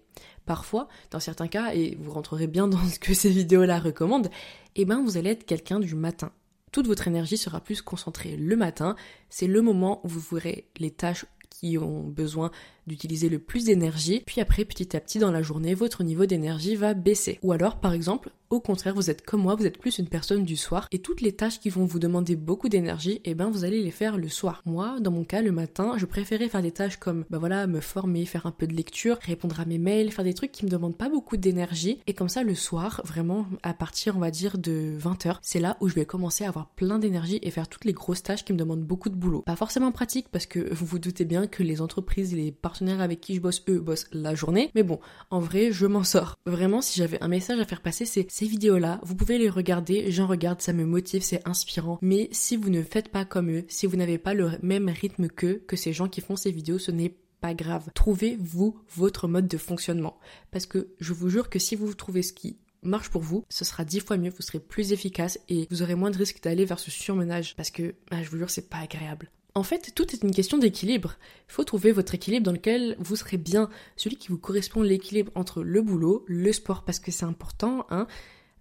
Parfois, 0.48 0.88
dans 1.12 1.20
certains 1.20 1.48
cas, 1.48 1.76
et 1.76 1.98
vous 2.02 2.12
rentrerez 2.12 2.48
bien 2.48 2.68
dans 2.68 2.84
ce 2.90 2.98
que 2.98 3.14
ces 3.14 3.30
vidéos-là 3.30 3.80
recommandent, 3.80 4.32
eh 4.76 4.86
ben 4.86 5.04
vous 5.04 5.18
allez 5.18 5.30
être 5.30 5.46
quelqu'un 5.46 5.80
du 5.80 5.94
matin. 5.94 6.32
Toute 6.72 6.88
votre 6.88 7.08
énergie 7.08 7.38
sera 7.38 7.60
plus 7.60 7.84
concentrée 7.84 8.38
le 8.38 8.56
matin, 8.56 8.96
c'est 9.30 9.48
le 9.48 9.62
moment 9.62 10.02
où 10.04 10.08
vous 10.08 10.22
ferez 10.22 10.68
les 10.80 10.92
tâches 10.92 11.26
qui 11.52 11.78
ont 11.78 12.08
besoin 12.08 12.50
d'utiliser 12.88 13.30
le 13.30 13.40
plus 13.40 13.66
d'énergie, 13.66 14.24
puis 14.26 14.42
après 14.42 14.66
petit 14.66 14.96
à 14.96 15.00
petit 15.00 15.20
dans 15.20 15.32
la 15.32 15.42
journée, 15.42 15.74
votre 15.74 16.04
niveau 16.04 16.26
d'énergie 16.26 16.76
va 16.76 16.94
baisser. 16.94 17.40
Ou 17.44 17.52
alors 17.52 17.80
par 17.80 17.94
exemple, 17.94 18.32
au 18.52 18.60
contraire, 18.60 18.94
vous 18.94 19.10
êtes 19.10 19.26
comme 19.26 19.44
moi, 19.44 19.56
vous 19.56 19.66
êtes 19.66 19.78
plus 19.78 19.98
une 19.98 20.10
personne 20.10 20.44
du 20.44 20.58
soir 20.58 20.88
et 20.92 21.00
toutes 21.00 21.22
les 21.22 21.32
tâches 21.32 21.62
qui 21.62 21.70
vont 21.70 21.86
vous 21.86 22.00
demander 22.00 22.36
beaucoup 22.36 22.68
d'énergie, 22.68 23.22
eh 23.24 23.34
ben 23.34 23.50
vous 23.50 23.64
allez 23.64 23.82
les 23.82 23.92
faire 23.92 24.18
le 24.18 24.28
soir. 24.28 24.62
Moi, 24.66 25.00
dans 25.00 25.12
mon 25.12 25.24
cas, 25.24 25.42
le 25.42 25.54
matin, 25.54 25.94
je 25.98 26.06
préférais 26.06 26.50
faire 26.50 26.62
des 26.62 26.74
tâches 26.74 26.98
comme 26.98 27.24
bah 27.30 27.38
voilà, 27.38 27.66
me 27.66 27.80
former, 27.80 28.26
faire 28.26 28.46
un 28.46 28.52
peu 28.52 28.68
de 28.68 28.74
lecture, 28.74 29.18
répondre 29.22 29.60
à 29.62 29.66
mes 29.66 29.78
mails, 29.78 30.12
faire 30.12 30.26
des 30.26 30.34
trucs 30.34 30.52
qui 30.52 30.66
me 30.66 30.70
demandent 30.70 30.98
pas 30.98 31.08
beaucoup 31.08 31.38
d'énergie 31.38 32.00
et 32.08 32.14
comme 32.14 32.28
ça 32.28 32.44
le 32.44 32.54
soir, 32.54 33.02
vraiment 33.06 33.48
à 33.64 33.74
partir 33.74 34.18
on 34.18 34.20
va 34.20 34.32
dire 34.32 34.58
de 34.58 34.98
20h, 35.00 35.38
c'est 35.42 35.62
là 35.62 35.78
où 35.80 35.88
je 35.88 35.96
vais 35.96 36.06
commencer 36.06 36.44
à 36.44 36.50
avoir 36.50 36.68
plein 36.72 37.00
d'énergie 37.00 37.40
et 37.42 37.52
faire 37.52 37.70
toutes 37.70 37.86
les 37.86 37.94
grosses 37.94 38.24
tâches 38.24 38.44
qui 38.44 38.52
me 38.52 38.58
demandent 38.58 38.84
beaucoup 38.84 39.10
de 39.10 39.16
boulot. 39.16 39.44
Pas 39.44 39.56
forcément 39.56 39.94
pratique 39.94 40.28
parce 40.30 40.46
que 40.46 40.74
vous 40.74 40.86
vous 40.86 41.00
doutez 41.00 41.24
bien 41.24 41.48
que 41.48 41.64
les 41.64 41.80
entreprises, 41.80 42.36
les 42.36 42.52
avec 43.00 43.22
qui 43.22 43.36
je 43.36 43.42
bosse, 43.42 43.64
eux 43.70 43.80
bossent 43.80 44.08
la 44.12 44.36
journée, 44.36 44.72
mais 44.76 44.84
bon, 44.84 45.00
en 45.30 45.40
vrai, 45.40 45.72
je 45.72 45.86
m'en 45.86 46.04
sors. 46.04 46.38
Vraiment, 46.46 46.82
si 46.82 46.98
j'avais 46.98 47.22
un 47.22 47.28
message 47.28 47.60
à 47.60 47.66
faire 47.66 47.82
passer, 47.82 48.06
c'est 48.06 48.30
ces 48.30 48.46
vidéos-là, 48.46 49.00
vous 49.04 49.16
pouvez 49.16 49.38
les 49.38 49.50
regarder, 49.50 50.12
j'en 50.12 50.28
regarde, 50.28 50.62
ça 50.62 50.74
me 50.74 50.86
motive, 50.86 51.22
c'est 51.22 51.48
inspirant. 51.48 52.00
Mais 52.02 52.30
si 52.32 52.58
vous 52.58 52.70
ne 52.70 52.84
faites 52.84 53.10
pas 53.10 53.26
comme 53.26 53.52
eux, 53.52 53.66
si 53.68 53.86
vous 53.86 53.98
n'avez 53.98 54.18
pas 54.18 54.34
le 54.34 54.52
même 54.62 54.90
rythme 54.90 55.28
qu'eux, 55.28 55.64
que 55.68 55.76
ces 55.76 55.94
gens 55.94 56.08
qui 56.08 56.22
font 56.22 56.36
ces 56.36 56.52
vidéos, 56.52 56.80
ce 56.80 56.92
n'est 56.92 57.16
pas 57.42 57.54
grave. 57.54 57.90
Trouvez-vous 57.94 58.80
votre 58.96 59.28
mode 59.28 59.48
de 59.48 59.58
fonctionnement. 59.58 60.18
Parce 60.52 60.66
que 60.66 60.90
je 61.00 61.14
vous 61.14 61.30
jure 61.30 61.50
que 61.50 61.60
si 61.60 61.76
vous 61.76 61.94
trouvez 61.94 62.22
ce 62.22 62.34
qui 62.34 62.58
marche 62.84 63.10
pour 63.10 63.22
vous, 63.22 63.46
ce 63.50 63.66
sera 63.66 63.84
dix 63.84 64.00
fois 64.00 64.18
mieux, 64.18 64.32
vous 64.32 64.42
serez 64.42 64.60
plus 64.60 64.92
efficace 64.92 65.40
et 65.50 65.68
vous 65.70 65.82
aurez 65.82 65.96
moins 65.96 66.12
de 66.12 66.18
risques 66.18 66.42
d'aller 66.42 66.66
vers 66.66 66.80
ce 66.80 66.92
surmenage 66.92 67.56
parce 67.56 67.72
que, 67.72 67.96
bah, 68.10 68.24
je 68.24 68.30
vous 68.30 68.38
jure, 68.38 68.50
c'est 68.50 68.70
pas 68.70 68.78
agréable. 68.78 69.30
En 69.54 69.64
fait, 69.64 69.92
tout 69.94 70.14
est 70.14 70.24
une 70.24 70.32
question 70.32 70.58
d'équilibre. 70.58 71.16
Il 71.50 71.54
faut 71.54 71.66
trouver 71.66 71.92
votre 71.92 72.16
équilibre 72.16 72.46
dans 72.46 72.54
lequel 72.54 72.96
vous 73.00 73.18
serez 73.18 73.38
bien, 73.38 73.70
celui 73.98 74.16
qui 74.16 74.30
vous 74.30 74.38
correspond 74.38 74.82
l'équilibre 74.82 75.32
entre 75.36 75.62
le 75.62 75.82
boulot, 75.82 76.24
le 76.28 76.54
sport 76.54 76.84
parce 76.84 77.00
que 77.00 77.12
c'est 77.12 77.26
important, 77.26 77.86
hein, 77.90 78.08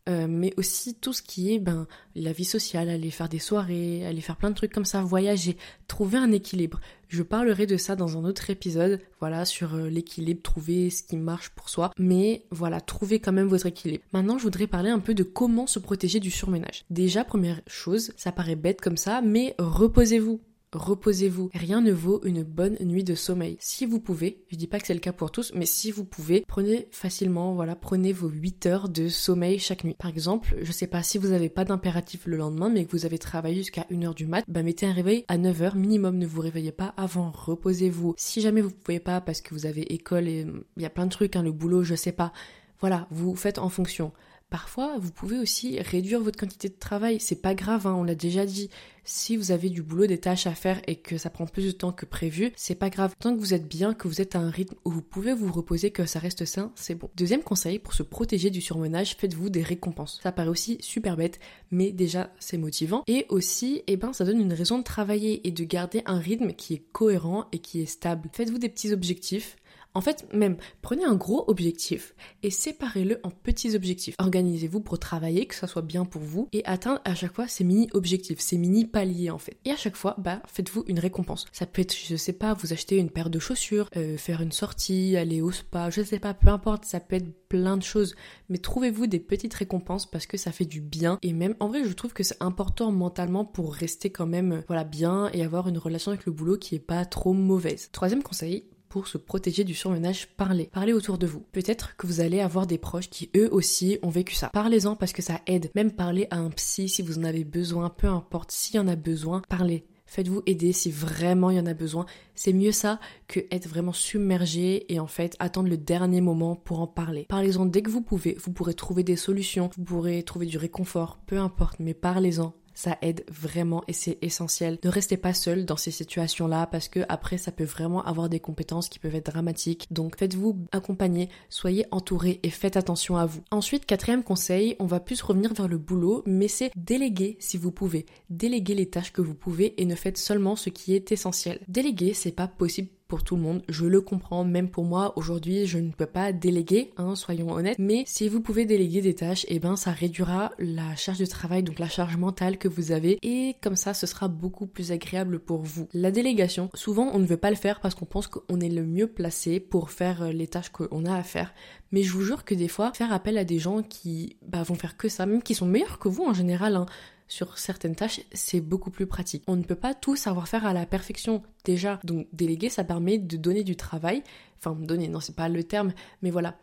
euh, 0.09 0.27
mais 0.29 0.53
aussi 0.57 0.95
tout 0.95 1.13
ce 1.13 1.23
qui 1.23 1.55
est 1.55 1.61
ben, 1.61 1.87
la 2.17 2.33
vie 2.33 2.45
sociale, 2.45 2.89
aller 2.89 3.11
faire 3.11 3.29
des 3.29 3.39
soirées, 3.39 4.05
aller 4.05 4.21
faire 4.21 4.37
plein 4.37 4.51
de 4.51 4.57
trucs 4.57 4.73
comme 4.73 4.85
ça, 4.85 5.03
voyager, 5.03 5.57
trouver 5.87 6.19
un 6.19 6.33
équilibre. 6.33 6.81
Je 7.09 7.23
parlerai 7.23 7.67
de 7.67 7.77
ça 7.77 7.95
dans 7.95 8.19
un 8.19 8.25
autre 8.25 8.51
épisode, 8.51 9.01
voilà, 9.21 9.45
sur 9.45 9.75
euh, 9.75 9.89
l'équilibre, 9.89 10.43
trouver 10.43 10.91
ce 10.91 11.05
qui 11.05 11.17
marche 11.17 11.51
pour 11.51 11.69
soi, 11.69 11.93
mais 11.99 12.47
voilà, 12.51 12.81
trouver 12.81 13.21
quand 13.21 13.33
même 13.33 13.47
votre 13.47 13.67
équilibre. 13.67 14.03
Maintenant, 14.13 14.39
je 14.39 14.43
voudrais 14.45 14.67
parler 14.67 14.91
un 14.91 14.99
peu 14.99 15.15
de 15.15 15.23
comment 15.23 15.69
se 15.69 15.79
protéger 15.79 16.19
du 16.19 16.33
surménage. 16.33 16.85
Déjà, 16.91 17.23
première 17.23 17.61
chose, 17.69 18.13
ça 18.17 18.33
paraît 18.33 18.57
bête 18.57 18.81
comme 18.81 18.97
ça, 18.97 19.21
mais 19.21 19.55
reposez-vous 19.59 20.41
reposez-vous. 20.73 21.51
Rien 21.55 21.81
ne 21.81 21.93
vaut 21.93 22.21
une 22.25 22.43
bonne 22.43 22.77
nuit 22.81 23.05
de 23.05 23.15
sommeil. 23.15 23.57
Si 23.61 23.87
vous 23.87 24.01
pouvez, 24.01 24.45
je 24.49 24.57
dis 24.57 24.67
pas 24.67 24.79
que 24.79 24.87
c'est 24.87 24.95
le 24.95 25.01
cas 25.01 25.13
pour 25.13 25.31
tous, 25.31 25.53
mais 25.55 25.67
si 25.67 25.91
vous 25.91 26.05
pouvez, 26.05 26.45
prenez 26.47 26.89
facilement, 26.91 27.55
voilà, 27.55 27.77
prenez 27.77 28.13
vos 28.13 28.29
8 28.29 28.67
heures 28.67 28.89
de 28.89 29.09
sommeil 29.09 29.59
chaque 29.59 29.85
nuit. 29.85 29.97
Par 29.99 30.11
exemple, 30.11 30.57
je 30.63 30.73
sais 30.73 30.87
pas 30.87 31.03
si 31.03 31.19
vous 31.19 31.33
avez 31.33 31.49
pas 31.49 31.65
d'impératif 31.65 32.27
le 32.27 32.37
lendemain, 32.37 32.69
mais 32.69 32.85
que 32.85 32.93
vous 32.93 33.07
avez 33.07 33.19
travaillé 33.19 33.57
jusqu'à 33.57 33.87
1h 33.91 34.15
du 34.15 34.27
mat, 34.27 34.45
bah 34.49 34.63
mettez 34.63 34.87
un 34.87 34.93
réveil 34.93 35.25
à 35.29 35.39
9h 35.39 35.77
minimum, 35.77 36.19
ne 36.19 36.27
vous 36.27 36.41
réveillez 36.41 36.73
pas 36.73 36.95
avant, 36.97 37.31
reposez-vous. 37.31 38.15
Si 38.17 38.41
jamais 38.41 38.61
vous 38.61 38.71
pouvez 38.71 39.01
pas 39.01 39.21
parce 39.21 39.41
que 39.41 39.55
vous 39.55 39.67
avez 39.67 39.93
école 39.93 40.29
et 40.29 40.47
il 40.77 40.83
y 40.83 40.87
a 40.87 40.91
plein 40.91 41.07
de 41.07 41.11
trucs, 41.11 41.37
hein, 41.37 41.43
le 41.43 41.53
boulot, 41.53 41.83
je 41.83 41.95
sais 41.95 42.13
pas, 42.13 42.33
voilà, 42.81 43.07
vous 43.11 43.35
faites 43.35 43.59
en 43.59 43.69
fonction. 43.69 44.13
Parfois, 44.51 44.99
vous 44.99 45.13
pouvez 45.13 45.39
aussi 45.39 45.81
réduire 45.81 46.21
votre 46.21 46.39
quantité 46.39 46.69
de 46.69 46.75
travail. 46.75 47.21
C'est 47.21 47.41
pas 47.41 47.55
grave, 47.55 47.87
hein, 47.87 47.95
on 47.95 48.03
l'a 48.03 48.17
déjà 48.17 48.45
dit. 48.45 48.69
Si 49.05 49.37
vous 49.37 49.53
avez 49.53 49.71
du 49.71 49.81
boulot, 49.81 50.07
des 50.07 50.19
tâches 50.19 50.49
à 50.49 50.55
faire 50.55 50.83
et 50.89 50.97
que 50.97 51.19
ça 51.19 51.31
prend 51.31 51.47
plus 51.47 51.67
de 51.67 51.71
temps 51.71 51.93
que 51.93 52.05
prévu, 52.05 52.53
c'est 52.57 52.75
pas 52.75 52.91
grave. 52.91 53.15
Tant 53.21 53.35
que 53.35 53.41
vous 53.41 53.55
êtes 53.55 53.69
bien, 53.69 53.95
que 53.95 54.09
vous 54.09 54.21
êtes 54.21 54.35
à 54.35 54.41
un 54.41 54.51
rythme 54.51 54.75
où 54.85 54.91
vous 54.91 55.03
pouvez 55.03 55.33
vous 55.33 55.53
reposer, 55.53 55.93
que 55.93 56.05
ça 56.05 56.19
reste 56.19 56.45
sain, 56.45 56.73
c'est 56.75 56.97
bon. 56.97 57.09
Deuxième 57.17 57.43
conseil, 57.43 57.79
pour 57.79 57.95
se 57.95 58.03
protéger 58.03 58.51
du 58.51 58.61
surmenage, 58.61 59.15
faites-vous 59.17 59.51
des 59.51 59.63
récompenses. 59.63 60.19
Ça 60.21 60.33
paraît 60.33 60.49
aussi 60.49 60.79
super 60.81 61.17
bête, 61.17 61.39
mais 61.71 61.93
déjà 61.93 62.33
c'est 62.41 62.59
motivant. 62.59 63.05
Et 63.07 63.27
aussi, 63.29 63.83
eh 63.87 63.97
ben, 63.97 64.13
ça 64.13 64.25
donne 64.25 64.41
une 64.41 64.53
raison 64.53 64.79
de 64.79 64.85
travailler 64.85 65.47
et 65.47 65.53
de 65.53 65.65
garder 65.65 66.03
un 66.07 66.19
rythme 66.19 66.53
qui 66.55 66.75
est 66.75 66.83
cohérent 66.93 67.47
et 67.53 67.61
qui 67.61 67.81
est 67.81 67.87
stable. 67.87 68.29
Faites-vous 68.33 68.59
des 68.59 68.69
petits 68.69 68.93
objectifs 68.93 69.57
en 69.95 70.01
fait, 70.01 70.27
même, 70.33 70.57
prenez 70.83 71.05
un 71.05 71.17
gros 71.17 71.45
objectif 71.49 72.15
et 72.43 72.51
séparez-le 72.51 73.19
en 73.25 73.31
petits 73.31 73.75
objectifs. 73.75 74.15
Organisez-vous 74.19 74.81
pour 74.81 74.99
travailler, 74.99 75.47
que 75.47 75.55
ça 75.55 75.67
soit 75.67 75.83
bien 75.83 76.05
pour 76.05 76.23
vous 76.23 76.49
et 76.53 76.65
atteindre 76.65 77.01
à 77.05 77.15
chaque 77.15 77.35
fois 77.35 77.49
ces 77.49 77.65
mini-objectifs, 77.65 78.41
ces 78.41 78.57
mini-paliers 78.57 79.31
en 79.31 79.39
fait. 79.39 79.59
Et 79.65 79.71
à 79.71 79.77
chaque 79.77 79.97
fois, 79.97 80.15
bah, 80.19 80.43
faites-vous 80.47 80.85
une 80.87 81.01
récompense. 81.01 81.47
Ça 81.53 81.67
peut 81.67 81.83
être, 81.83 81.95
je 81.95 82.17
sais 82.17 82.33
pas, 82.33 82.55
vous 82.55 82.73
acheter 82.73 82.99
une 82.99 83.11
paire 83.11 83.31
de 83.31 83.39
chaussures, 83.39 83.89
euh, 83.97 84.17
faire 84.17 84.43
une 84.43 84.53
sortie, 84.53 85.17
aller 85.17 85.41
au 85.41 85.51
spa, 85.51 85.91
je 85.91 86.03
sais 86.03 86.21
pas, 86.21 86.35
peu 86.35 86.49
importe, 86.49 86.85
ça 86.85 87.01
peut 87.01 87.17
être 87.17 87.49
plein 87.49 87.77
de 87.77 87.83
choses. 87.83 88.15
Mais 88.49 88.59
trouvez-vous 88.59 89.09
des 89.09 89.19
petites 89.19 89.55
récompenses 89.55 90.09
parce 90.09 90.27
que 90.27 90.37
ça 90.37 90.53
fait 90.53 90.67
du 90.67 90.81
bien. 90.81 91.19
Et 91.23 91.33
même, 91.33 91.57
en 91.59 91.69
vrai, 91.69 91.85
je 91.85 91.93
trouve 91.93 92.13
que 92.13 92.23
c'est 92.23 92.41
important 92.41 92.93
mentalement 92.93 93.45
pour 93.45 93.75
rester 93.75 94.11
quand 94.11 94.27
même, 94.27 94.53
euh, 94.53 94.61
voilà, 94.69 94.85
bien 94.85 95.31
et 95.33 95.43
avoir 95.43 95.69
une 95.69 95.79
relation 95.79 96.13
avec 96.13 96.27
le 96.27 96.33
boulot 96.33 96.57
qui 96.59 96.77
est 96.77 96.79
pas 96.79 97.05
trop 97.05 97.33
mauvaise. 97.33 97.89
Troisième 97.93 98.23
conseil, 98.23 98.65
pour 98.91 99.07
se 99.07 99.17
protéger 99.17 99.65
du 99.65 99.75
surmenage, 99.75 100.29
parlez. 100.37 100.69
Parlez 100.73 100.93
autour 100.93 101.17
de 101.17 101.27
vous. 101.27 101.47
Peut-être 101.53 101.97
que 101.97 102.07
vous 102.07 102.21
allez 102.21 102.41
avoir 102.41 102.67
des 102.67 102.77
proches 102.77 103.09
qui 103.09 103.31
eux 103.37 103.49
aussi 103.53 103.99
ont 104.03 104.11
vécu 104.11 104.35
ça. 104.35 104.51
Parlez-en 104.53 104.97
parce 104.97 105.13
que 105.13 105.23
ça 105.23 105.41
aide. 105.47 105.71
Même 105.75 105.93
parler 105.93 106.27
à 106.31 106.37
un 106.37 106.51
psy 106.51 106.89
si 106.89 107.01
vous 107.01 107.19
en 107.19 107.25
avez 107.25 107.45
besoin, 107.45 107.89
peu 107.89 108.09
importe 108.09 108.51
s'il 108.51 108.77
y 108.77 108.79
en 108.81 108.89
a 108.89 108.97
besoin, 108.97 109.43
parlez. 109.49 109.87
Faites-vous 110.07 110.43
aider 110.45 110.73
si 110.73 110.91
vraiment 110.91 111.51
il 111.51 111.57
y 111.57 111.61
en 111.61 111.67
a 111.67 111.73
besoin. 111.73 112.05
C'est 112.35 112.53
mieux 112.53 112.73
ça 112.73 112.99
que 113.29 113.39
être 113.53 113.69
vraiment 113.69 113.93
submergé 113.93 114.93
et 114.93 114.99
en 114.99 115.07
fait 115.07 115.37
attendre 115.39 115.69
le 115.69 115.77
dernier 115.77 116.21
moment 116.21 116.57
pour 116.57 116.81
en 116.81 116.89
parler. 116.89 117.27
Parlez-en 117.29 117.65
dès 117.65 117.83
que 117.83 117.91
vous 117.91 118.03
pouvez. 118.03 118.37
Vous 118.43 118.51
pourrez 118.51 118.75
trouver 118.75 119.05
des 119.05 119.15
solutions, 119.15 119.71
vous 119.77 119.85
pourrez 119.85 120.25
trouver 120.25 120.47
du 120.47 120.59
réconfort, 120.59 121.21
peu 121.27 121.39
importe, 121.39 121.79
mais 121.79 121.95
parlez-en 121.95 122.55
ça 122.75 122.99
aide 123.03 123.25
vraiment 123.31 123.83
et 123.89 123.93
c'est 123.93 124.19
essentiel. 124.23 124.79
Ne 124.85 124.91
restez 124.91 125.17
pas 125.17 125.35
seul 125.35 125.65
dans 125.65 125.77
ces 125.77 125.91
situations-là 125.91 126.67
parce 126.67 126.89
que 126.89 127.01
après 127.09 127.39
ça 127.39 127.53
peut 127.53 127.65
vraiment 127.65 128.05
avoir 128.05 128.29
des 128.29 128.41
compétences 128.41 128.89
qui 128.89 128.99
peuvent 128.99 129.15
être 129.15 129.31
dramatiques. 129.31 129.87
Donc 129.91 130.17
faites-vous 130.19 130.67
accompagner, 130.73 131.29
soyez 131.49 131.87
entouré 131.91 132.41
et 132.43 132.51
faites 132.51 132.77
attention 132.77 133.17
à 133.17 133.27
vous. 133.27 133.43
Ensuite, 133.51 133.87
quatrième 133.87 134.23
conseil, 134.23 134.77
on 134.79 134.87
va 134.87 135.01
plus 135.01 135.23
revenir 135.23 135.55
vers 135.55 135.69
le 135.69 135.79
boulot, 135.79 136.23
mais 136.27 136.49
c'est 136.49 136.71
déléguer 136.77 137.37
si 137.41 137.57
vous 137.57 137.73
pouvez. 137.73 138.07
Déléguer 138.29 138.75
les 138.75 138.91
tâches 138.91 139.13
que 139.13 139.23
vous 139.23 139.35
pouvez 139.35 139.81
et 139.81 139.85
ne 139.85 139.95
faites 139.95 140.19
seulement 140.19 140.57
ce 140.57 140.71
qui 140.71 140.95
est 140.95 141.13
essentiel. 141.13 141.61
Déléguer, 141.69 142.15
c'est 142.15 142.33
pas 142.33 142.49
possible 142.49 142.89
pour 143.11 143.25
tout 143.25 143.35
le 143.35 143.43
monde. 143.43 143.63
Je 143.69 143.85
le 143.87 144.01
comprends, 144.01 144.45
même 144.45 144.71
pour 144.71 144.85
moi, 144.85 145.13
aujourd'hui, 145.17 145.67
je 145.67 145.79
ne 145.79 145.91
peux 145.91 146.07
pas 146.07 146.33
déléguer, 146.33 146.93
hein, 146.97 147.17
soyons 147.17 147.51
honnêtes. 147.51 147.77
Mais 147.79 148.05
si 148.07 148.29
vous 148.29 148.41
pouvez 148.41 148.65
déléguer 148.65 149.03
des 149.03 149.17
tâches, 149.17 149.45
et 149.47 149.57
eh 149.57 149.59
ben, 149.59 149.75
ça 149.75 149.91
réduira 149.91 150.53
la 150.61 150.95
charge 150.95 151.19
de 151.19 151.27
travail, 151.27 151.65
donc 151.65 151.81
la 151.81 151.89
charge 151.89 152.17
mentale 152.17 152.57
que 152.57 152.69
vous 152.69 152.93
avez. 152.93 153.19
Et 153.23 153.57
comme 153.63 153.75
ça, 153.75 153.95
ce 153.95 154.07
sera 154.07 154.29
beaucoup 154.29 154.67
plus 154.67 154.93
agréable 154.93 155.41
pour 155.41 155.63
vous. 155.63 155.89
La 155.93 156.13
délégation, 156.13 156.71
souvent, 156.75 157.11
on 157.13 157.19
ne 157.19 157.27
veut 157.27 157.37
pas 157.37 157.51
le 157.51 157.57
faire 157.57 157.81
parce 157.81 157.97
qu'on 157.97 158.07
pense 158.07 158.29
qu'on 158.29 158.61
est 158.61 158.69
le 158.69 158.87
mieux 158.87 159.09
placé 159.09 159.59
pour 159.59 159.91
faire 159.91 160.23
euh, 160.23 160.33
les 160.33 160.47
tâches 160.47 160.71
qu'on 160.71 161.05
a 161.05 161.17
à 161.17 161.25
faire. 161.25 161.53
Mais 161.91 162.05
je 162.05 162.13
vous 162.13 162.23
jure 162.23 162.45
que 162.45 162.55
des 162.55 162.69
fois, 162.69 162.93
faire 162.95 163.13
appel 163.13 163.37
à 163.39 163.45
des 163.45 163.59
gens 163.59 163.83
qui 163.83 164.37
bah, 164.47 164.63
vont 164.63 164.77
faire 164.77 164.97
que 164.97 165.09
ça, 165.09 165.27
même 165.27 165.43
qui 165.43 165.57
sont 165.57 165.67
meilleurs 165.67 165.99
que 165.99 166.09
vous 166.09 166.23
en 166.23 166.33
général, 166.33 166.77
hein, 166.77 166.87
sur 167.31 167.59
certaines 167.59 167.95
tâches, 167.95 168.21
c'est 168.33 168.61
beaucoup 168.61 168.91
plus 168.91 169.07
pratique. 169.07 169.45
On 169.47 169.55
ne 169.55 169.63
peut 169.63 169.77
pas 169.77 169.95
tout 169.95 170.17
savoir 170.17 170.49
faire 170.49 170.67
à 170.67 170.75
la 170.75 170.85
perfection 170.85 171.43
déjà. 171.65 172.01
Donc 172.03 172.27
déléguer, 172.33 172.69
ça 172.69 172.83
permet 172.83 173.19
de 173.19 173.37
donner 173.37 173.63
du 173.63 173.77
travail. 173.77 174.25
Enfin, 174.59 174.73
donner, 174.75 175.07
non, 175.07 175.21
c'est 175.21 175.37
pas 175.37 175.49
le 175.49 175.63
terme, 175.63 175.93
mais 176.23 176.31
voilà, 176.33 176.59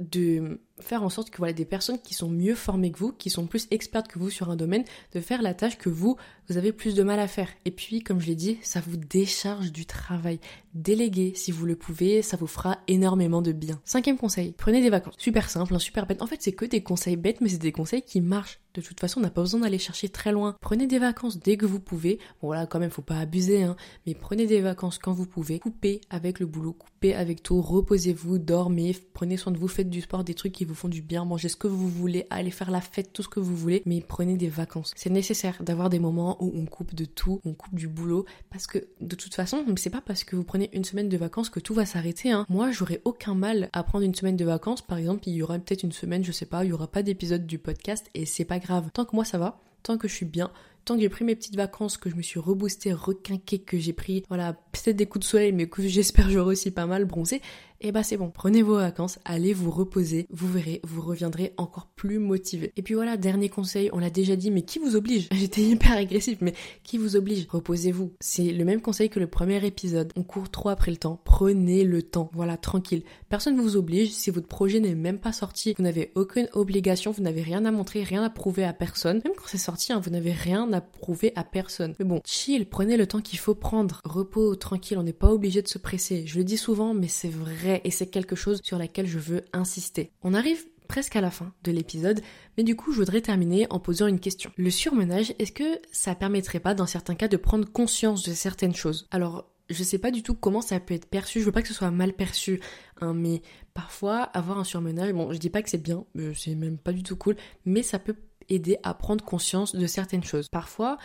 de 0.00 0.58
faire 0.80 1.02
en 1.02 1.08
sorte 1.08 1.30
que 1.30 1.38
voilà 1.38 1.52
des 1.52 1.64
personnes 1.64 2.00
qui 2.00 2.14
sont 2.14 2.28
mieux 2.28 2.54
formées 2.54 2.92
que 2.92 2.98
vous, 2.98 3.12
qui 3.12 3.30
sont 3.30 3.46
plus 3.46 3.66
expertes 3.70 4.08
que 4.08 4.18
vous 4.18 4.30
sur 4.30 4.50
un 4.50 4.56
domaine, 4.56 4.84
de 5.14 5.20
faire 5.20 5.42
la 5.42 5.54
tâche 5.54 5.78
que 5.78 5.88
vous 5.88 6.16
vous 6.48 6.58
avez 6.58 6.72
plus 6.72 6.94
de 6.94 7.02
mal 7.02 7.18
à 7.18 7.26
faire. 7.26 7.48
Et 7.64 7.70
puis 7.70 8.02
comme 8.02 8.20
je 8.20 8.26
l'ai 8.26 8.34
dit, 8.34 8.58
ça 8.62 8.80
vous 8.80 8.96
décharge 8.96 9.72
du 9.72 9.86
travail. 9.86 10.38
Déléguer 10.74 11.32
si 11.34 11.50
vous 11.50 11.66
le 11.66 11.74
pouvez, 11.74 12.22
ça 12.22 12.36
vous 12.36 12.46
fera 12.46 12.78
énormément 12.86 13.42
de 13.42 13.52
bien. 13.52 13.80
Cinquième 13.84 14.18
conseil, 14.18 14.52
prenez 14.56 14.82
des 14.82 14.90
vacances. 14.90 15.14
Super 15.18 15.48
simple, 15.48 15.74
hein, 15.74 15.78
super 15.78 16.06
bête. 16.06 16.22
En 16.22 16.26
fait, 16.26 16.40
c'est 16.40 16.52
que 16.52 16.66
des 16.66 16.82
conseils 16.82 17.16
bêtes, 17.16 17.40
mais 17.40 17.48
c'est 17.48 17.58
des 17.58 17.72
conseils 17.72 18.02
qui 18.02 18.20
marchent. 18.20 18.60
De 18.74 18.82
toute 18.82 19.00
façon, 19.00 19.20
on 19.20 19.22
n'a 19.22 19.30
pas 19.30 19.40
besoin 19.40 19.60
d'aller 19.60 19.78
chercher 19.78 20.10
très 20.10 20.32
loin. 20.32 20.54
Prenez 20.60 20.86
des 20.86 20.98
vacances 20.98 21.38
dès 21.38 21.56
que 21.56 21.64
vous 21.64 21.80
pouvez. 21.80 22.18
Bon 22.42 22.48
voilà, 22.48 22.66
quand 22.66 22.78
même, 22.78 22.90
faut 22.90 23.00
pas 23.00 23.18
abuser, 23.18 23.62
hein. 23.62 23.74
Mais 24.06 24.14
prenez 24.14 24.46
des 24.46 24.60
vacances 24.60 24.98
quand 24.98 25.14
vous 25.14 25.24
pouvez. 25.24 25.58
Coupez 25.58 26.02
avec 26.10 26.40
le 26.40 26.46
boulot, 26.46 26.74
coupez 26.74 27.14
avec 27.14 27.42
tout. 27.42 27.62
Reposez-vous, 27.62 28.38
dormez, 28.38 28.94
prenez 29.14 29.38
soin 29.38 29.50
de 29.50 29.58
vous, 29.58 29.68
faites 29.68 29.88
du 29.88 30.02
sport, 30.02 30.24
des 30.24 30.34
trucs 30.34 30.52
qui 30.52 30.65
vous 30.66 30.74
font 30.74 30.88
du 30.88 31.02
bien, 31.02 31.24
mangez 31.24 31.48
ce 31.48 31.56
que 31.56 31.66
vous 31.66 31.88
voulez, 31.88 32.26
allez 32.30 32.50
faire 32.50 32.70
la 32.70 32.80
fête, 32.80 33.12
tout 33.12 33.22
ce 33.22 33.28
que 33.28 33.40
vous 33.40 33.56
voulez. 33.56 33.82
Mais 33.86 34.00
prenez 34.06 34.36
des 34.36 34.48
vacances. 34.48 34.92
C'est 34.96 35.10
nécessaire 35.10 35.62
d'avoir 35.62 35.90
des 35.90 35.98
moments 35.98 36.36
où 36.42 36.52
on 36.54 36.66
coupe 36.66 36.94
de 36.94 37.04
tout, 37.04 37.40
on 37.44 37.54
coupe 37.54 37.74
du 37.74 37.88
boulot. 37.88 38.26
Parce 38.50 38.66
que 38.66 38.78
de 39.00 39.16
toute 39.16 39.34
façon, 39.34 39.64
c'est 39.76 39.90
pas 39.90 40.00
parce 40.00 40.24
que 40.24 40.36
vous 40.36 40.44
prenez 40.44 40.70
une 40.72 40.84
semaine 40.84 41.08
de 41.08 41.16
vacances 41.16 41.50
que 41.50 41.60
tout 41.60 41.74
va 41.74 41.86
s'arrêter. 41.86 42.30
Hein. 42.30 42.46
Moi, 42.48 42.70
j'aurais 42.70 43.00
aucun 43.04 43.34
mal 43.34 43.70
à 43.72 43.82
prendre 43.82 44.04
une 44.04 44.14
semaine 44.14 44.36
de 44.36 44.44
vacances. 44.44 44.82
Par 44.82 44.98
exemple, 44.98 45.22
il 45.26 45.34
y 45.34 45.42
aura 45.42 45.58
peut-être 45.58 45.82
une 45.82 45.92
semaine, 45.92 46.24
je 46.24 46.32
sais 46.32 46.46
pas, 46.46 46.64
il 46.64 46.68
y 46.68 46.72
aura 46.72 46.88
pas 46.88 47.02
d'épisode 47.02 47.46
du 47.46 47.58
podcast 47.58 48.10
et 48.14 48.26
c'est 48.26 48.44
pas 48.44 48.58
grave. 48.58 48.90
Tant 48.92 49.04
que 49.04 49.14
moi 49.14 49.24
ça 49.24 49.38
va, 49.38 49.60
tant 49.82 49.98
que 49.98 50.08
je 50.08 50.14
suis 50.14 50.26
bien, 50.26 50.50
tant 50.86 50.94
que 50.94 51.00
j'ai 51.00 51.08
pris 51.08 51.24
mes 51.24 51.34
petites 51.34 51.56
vacances, 51.56 51.96
que 51.96 52.08
je 52.08 52.14
me 52.14 52.22
suis 52.22 52.38
reboosté, 52.38 52.92
requinqué, 52.92 53.58
que 53.58 53.76
j'ai 53.78 53.92
pris, 53.92 54.24
voilà, 54.28 54.54
peut-être 54.72 54.96
des 54.96 55.06
coups 55.06 55.26
de 55.26 55.28
soleil, 55.28 55.52
mais 55.52 55.66
que 55.68 55.86
j'espère 55.86 56.30
j'aurai 56.30 56.52
aussi 56.52 56.70
pas 56.70 56.86
mal 56.86 57.04
bronzé, 57.04 57.42
et 57.78 57.88
eh 57.88 57.92
bah 57.92 58.02
c'est 58.02 58.16
bon, 58.16 58.30
prenez 58.30 58.62
vos 58.62 58.76
vacances, 58.76 59.18
allez 59.26 59.52
vous 59.52 59.70
reposer, 59.70 60.26
vous 60.30 60.50
verrez, 60.50 60.80
vous 60.82 61.02
reviendrez 61.02 61.52
encore 61.58 61.88
plus 61.94 62.18
motivé. 62.18 62.72
Et 62.76 62.82
puis 62.82 62.94
voilà, 62.94 63.18
dernier 63.18 63.50
conseil, 63.50 63.90
on 63.92 63.98
l'a 63.98 64.08
déjà 64.08 64.34
dit, 64.34 64.50
mais 64.50 64.62
qui 64.62 64.78
vous 64.78 64.96
oblige 64.96 65.28
J'étais 65.32 65.60
hyper 65.60 65.92
agressif, 65.92 66.38
mais 66.40 66.54
qui 66.84 66.96
vous 66.96 67.16
oblige 67.16 67.46
Reposez-vous. 67.50 68.14
C'est 68.18 68.50
le 68.50 68.64
même 68.64 68.80
conseil 68.80 69.10
que 69.10 69.20
le 69.20 69.26
premier 69.26 69.64
épisode. 69.66 70.10
On 70.16 70.22
court 70.22 70.50
trop 70.50 70.70
après 70.70 70.90
le 70.90 70.96
temps, 70.96 71.20
prenez 71.24 71.84
le 71.84 72.02
temps, 72.02 72.30
voilà, 72.32 72.56
tranquille. 72.56 73.02
Personne 73.28 73.56
ne 73.56 73.60
vous 73.60 73.76
oblige, 73.76 74.10
si 74.10 74.30
votre 74.30 74.48
projet 74.48 74.80
n'est 74.80 74.94
même 74.94 75.18
pas 75.18 75.32
sorti, 75.32 75.74
vous 75.76 75.84
n'avez 75.84 76.12
aucune 76.14 76.48
obligation, 76.54 77.10
vous 77.10 77.22
n'avez 77.22 77.42
rien 77.42 77.66
à 77.66 77.70
montrer, 77.70 78.02
rien 78.04 78.22
à 78.22 78.30
prouver 78.30 78.64
à 78.64 78.72
personne. 78.72 79.20
Même 79.22 79.34
quand 79.36 79.48
c'est 79.48 79.58
sorti, 79.58 79.92
hein, 79.92 80.00
vous 80.02 80.10
n'avez 80.10 80.32
rien 80.32 80.72
à 80.72 80.80
prouver 80.80 81.32
à 81.36 81.44
personne. 81.44 81.94
Mais 81.98 82.06
bon, 82.06 82.22
chill, 82.24 82.66
prenez 82.66 82.96
le 82.96 83.06
temps 83.06 83.20
qu'il 83.20 83.38
faut 83.38 83.54
prendre. 83.54 84.00
Repos, 84.04 84.56
tranquille, 84.56 84.96
on 84.96 85.02
n'est 85.02 85.12
pas 85.12 85.30
obligé 85.30 85.60
de 85.60 85.68
se 85.68 85.76
presser. 85.76 86.26
Je 86.26 86.38
le 86.38 86.44
dis 86.44 86.56
souvent, 86.56 86.94
mais 86.94 87.08
c'est 87.08 87.28
vrai 87.28 87.65
et 87.66 87.90
c'est 87.90 88.06
quelque 88.06 88.36
chose 88.36 88.60
sur 88.62 88.78
laquelle 88.78 89.06
je 89.06 89.18
veux 89.18 89.44
insister. 89.52 90.12
On 90.22 90.34
arrive 90.34 90.64
presque 90.86 91.16
à 91.16 91.20
la 91.20 91.30
fin 91.30 91.52
de 91.64 91.72
l'épisode, 91.72 92.20
mais 92.56 92.62
du 92.62 92.76
coup 92.76 92.92
je 92.92 92.98
voudrais 92.98 93.20
terminer 93.20 93.66
en 93.70 93.80
posant 93.80 94.06
une 94.06 94.20
question. 94.20 94.50
Le 94.56 94.70
surmenage, 94.70 95.34
est-ce 95.38 95.52
que 95.52 95.80
ça 95.92 96.14
permettrait 96.14 96.60
pas 96.60 96.74
dans 96.74 96.86
certains 96.86 97.14
cas 97.14 97.28
de 97.28 97.36
prendre 97.36 97.70
conscience 97.70 98.22
de 98.22 98.32
certaines 98.32 98.74
choses? 98.74 99.06
Alors 99.10 99.50
je 99.68 99.82
sais 99.82 99.98
pas 99.98 100.10
du 100.10 100.22
tout 100.22 100.34
comment 100.34 100.60
ça 100.60 100.78
peut 100.78 100.94
être 100.94 101.06
perçu, 101.06 101.40
je 101.40 101.46
veux 101.46 101.52
pas 101.52 101.62
que 101.62 101.68
ce 101.68 101.74
soit 101.74 101.90
mal 101.90 102.12
perçu, 102.12 102.60
hein, 103.00 103.14
mais 103.14 103.42
parfois 103.74 104.22
avoir 104.22 104.58
un 104.58 104.64
surmenage, 104.64 105.12
bon 105.12 105.32
je 105.32 105.38
dis 105.38 105.50
pas 105.50 105.62
que 105.62 105.70
c'est 105.70 105.82
bien, 105.82 106.04
euh, 106.16 106.32
c'est 106.34 106.54
même 106.54 106.78
pas 106.78 106.92
du 106.92 107.02
tout 107.02 107.16
cool, 107.16 107.36
mais 107.64 107.82
ça 107.82 107.98
peut 107.98 108.16
aider 108.48 108.78
à 108.84 108.94
prendre 108.94 109.24
conscience 109.24 109.74
de 109.74 109.86
certaines 109.86 110.22
choses. 110.22 110.48
Parfois, 110.48 110.98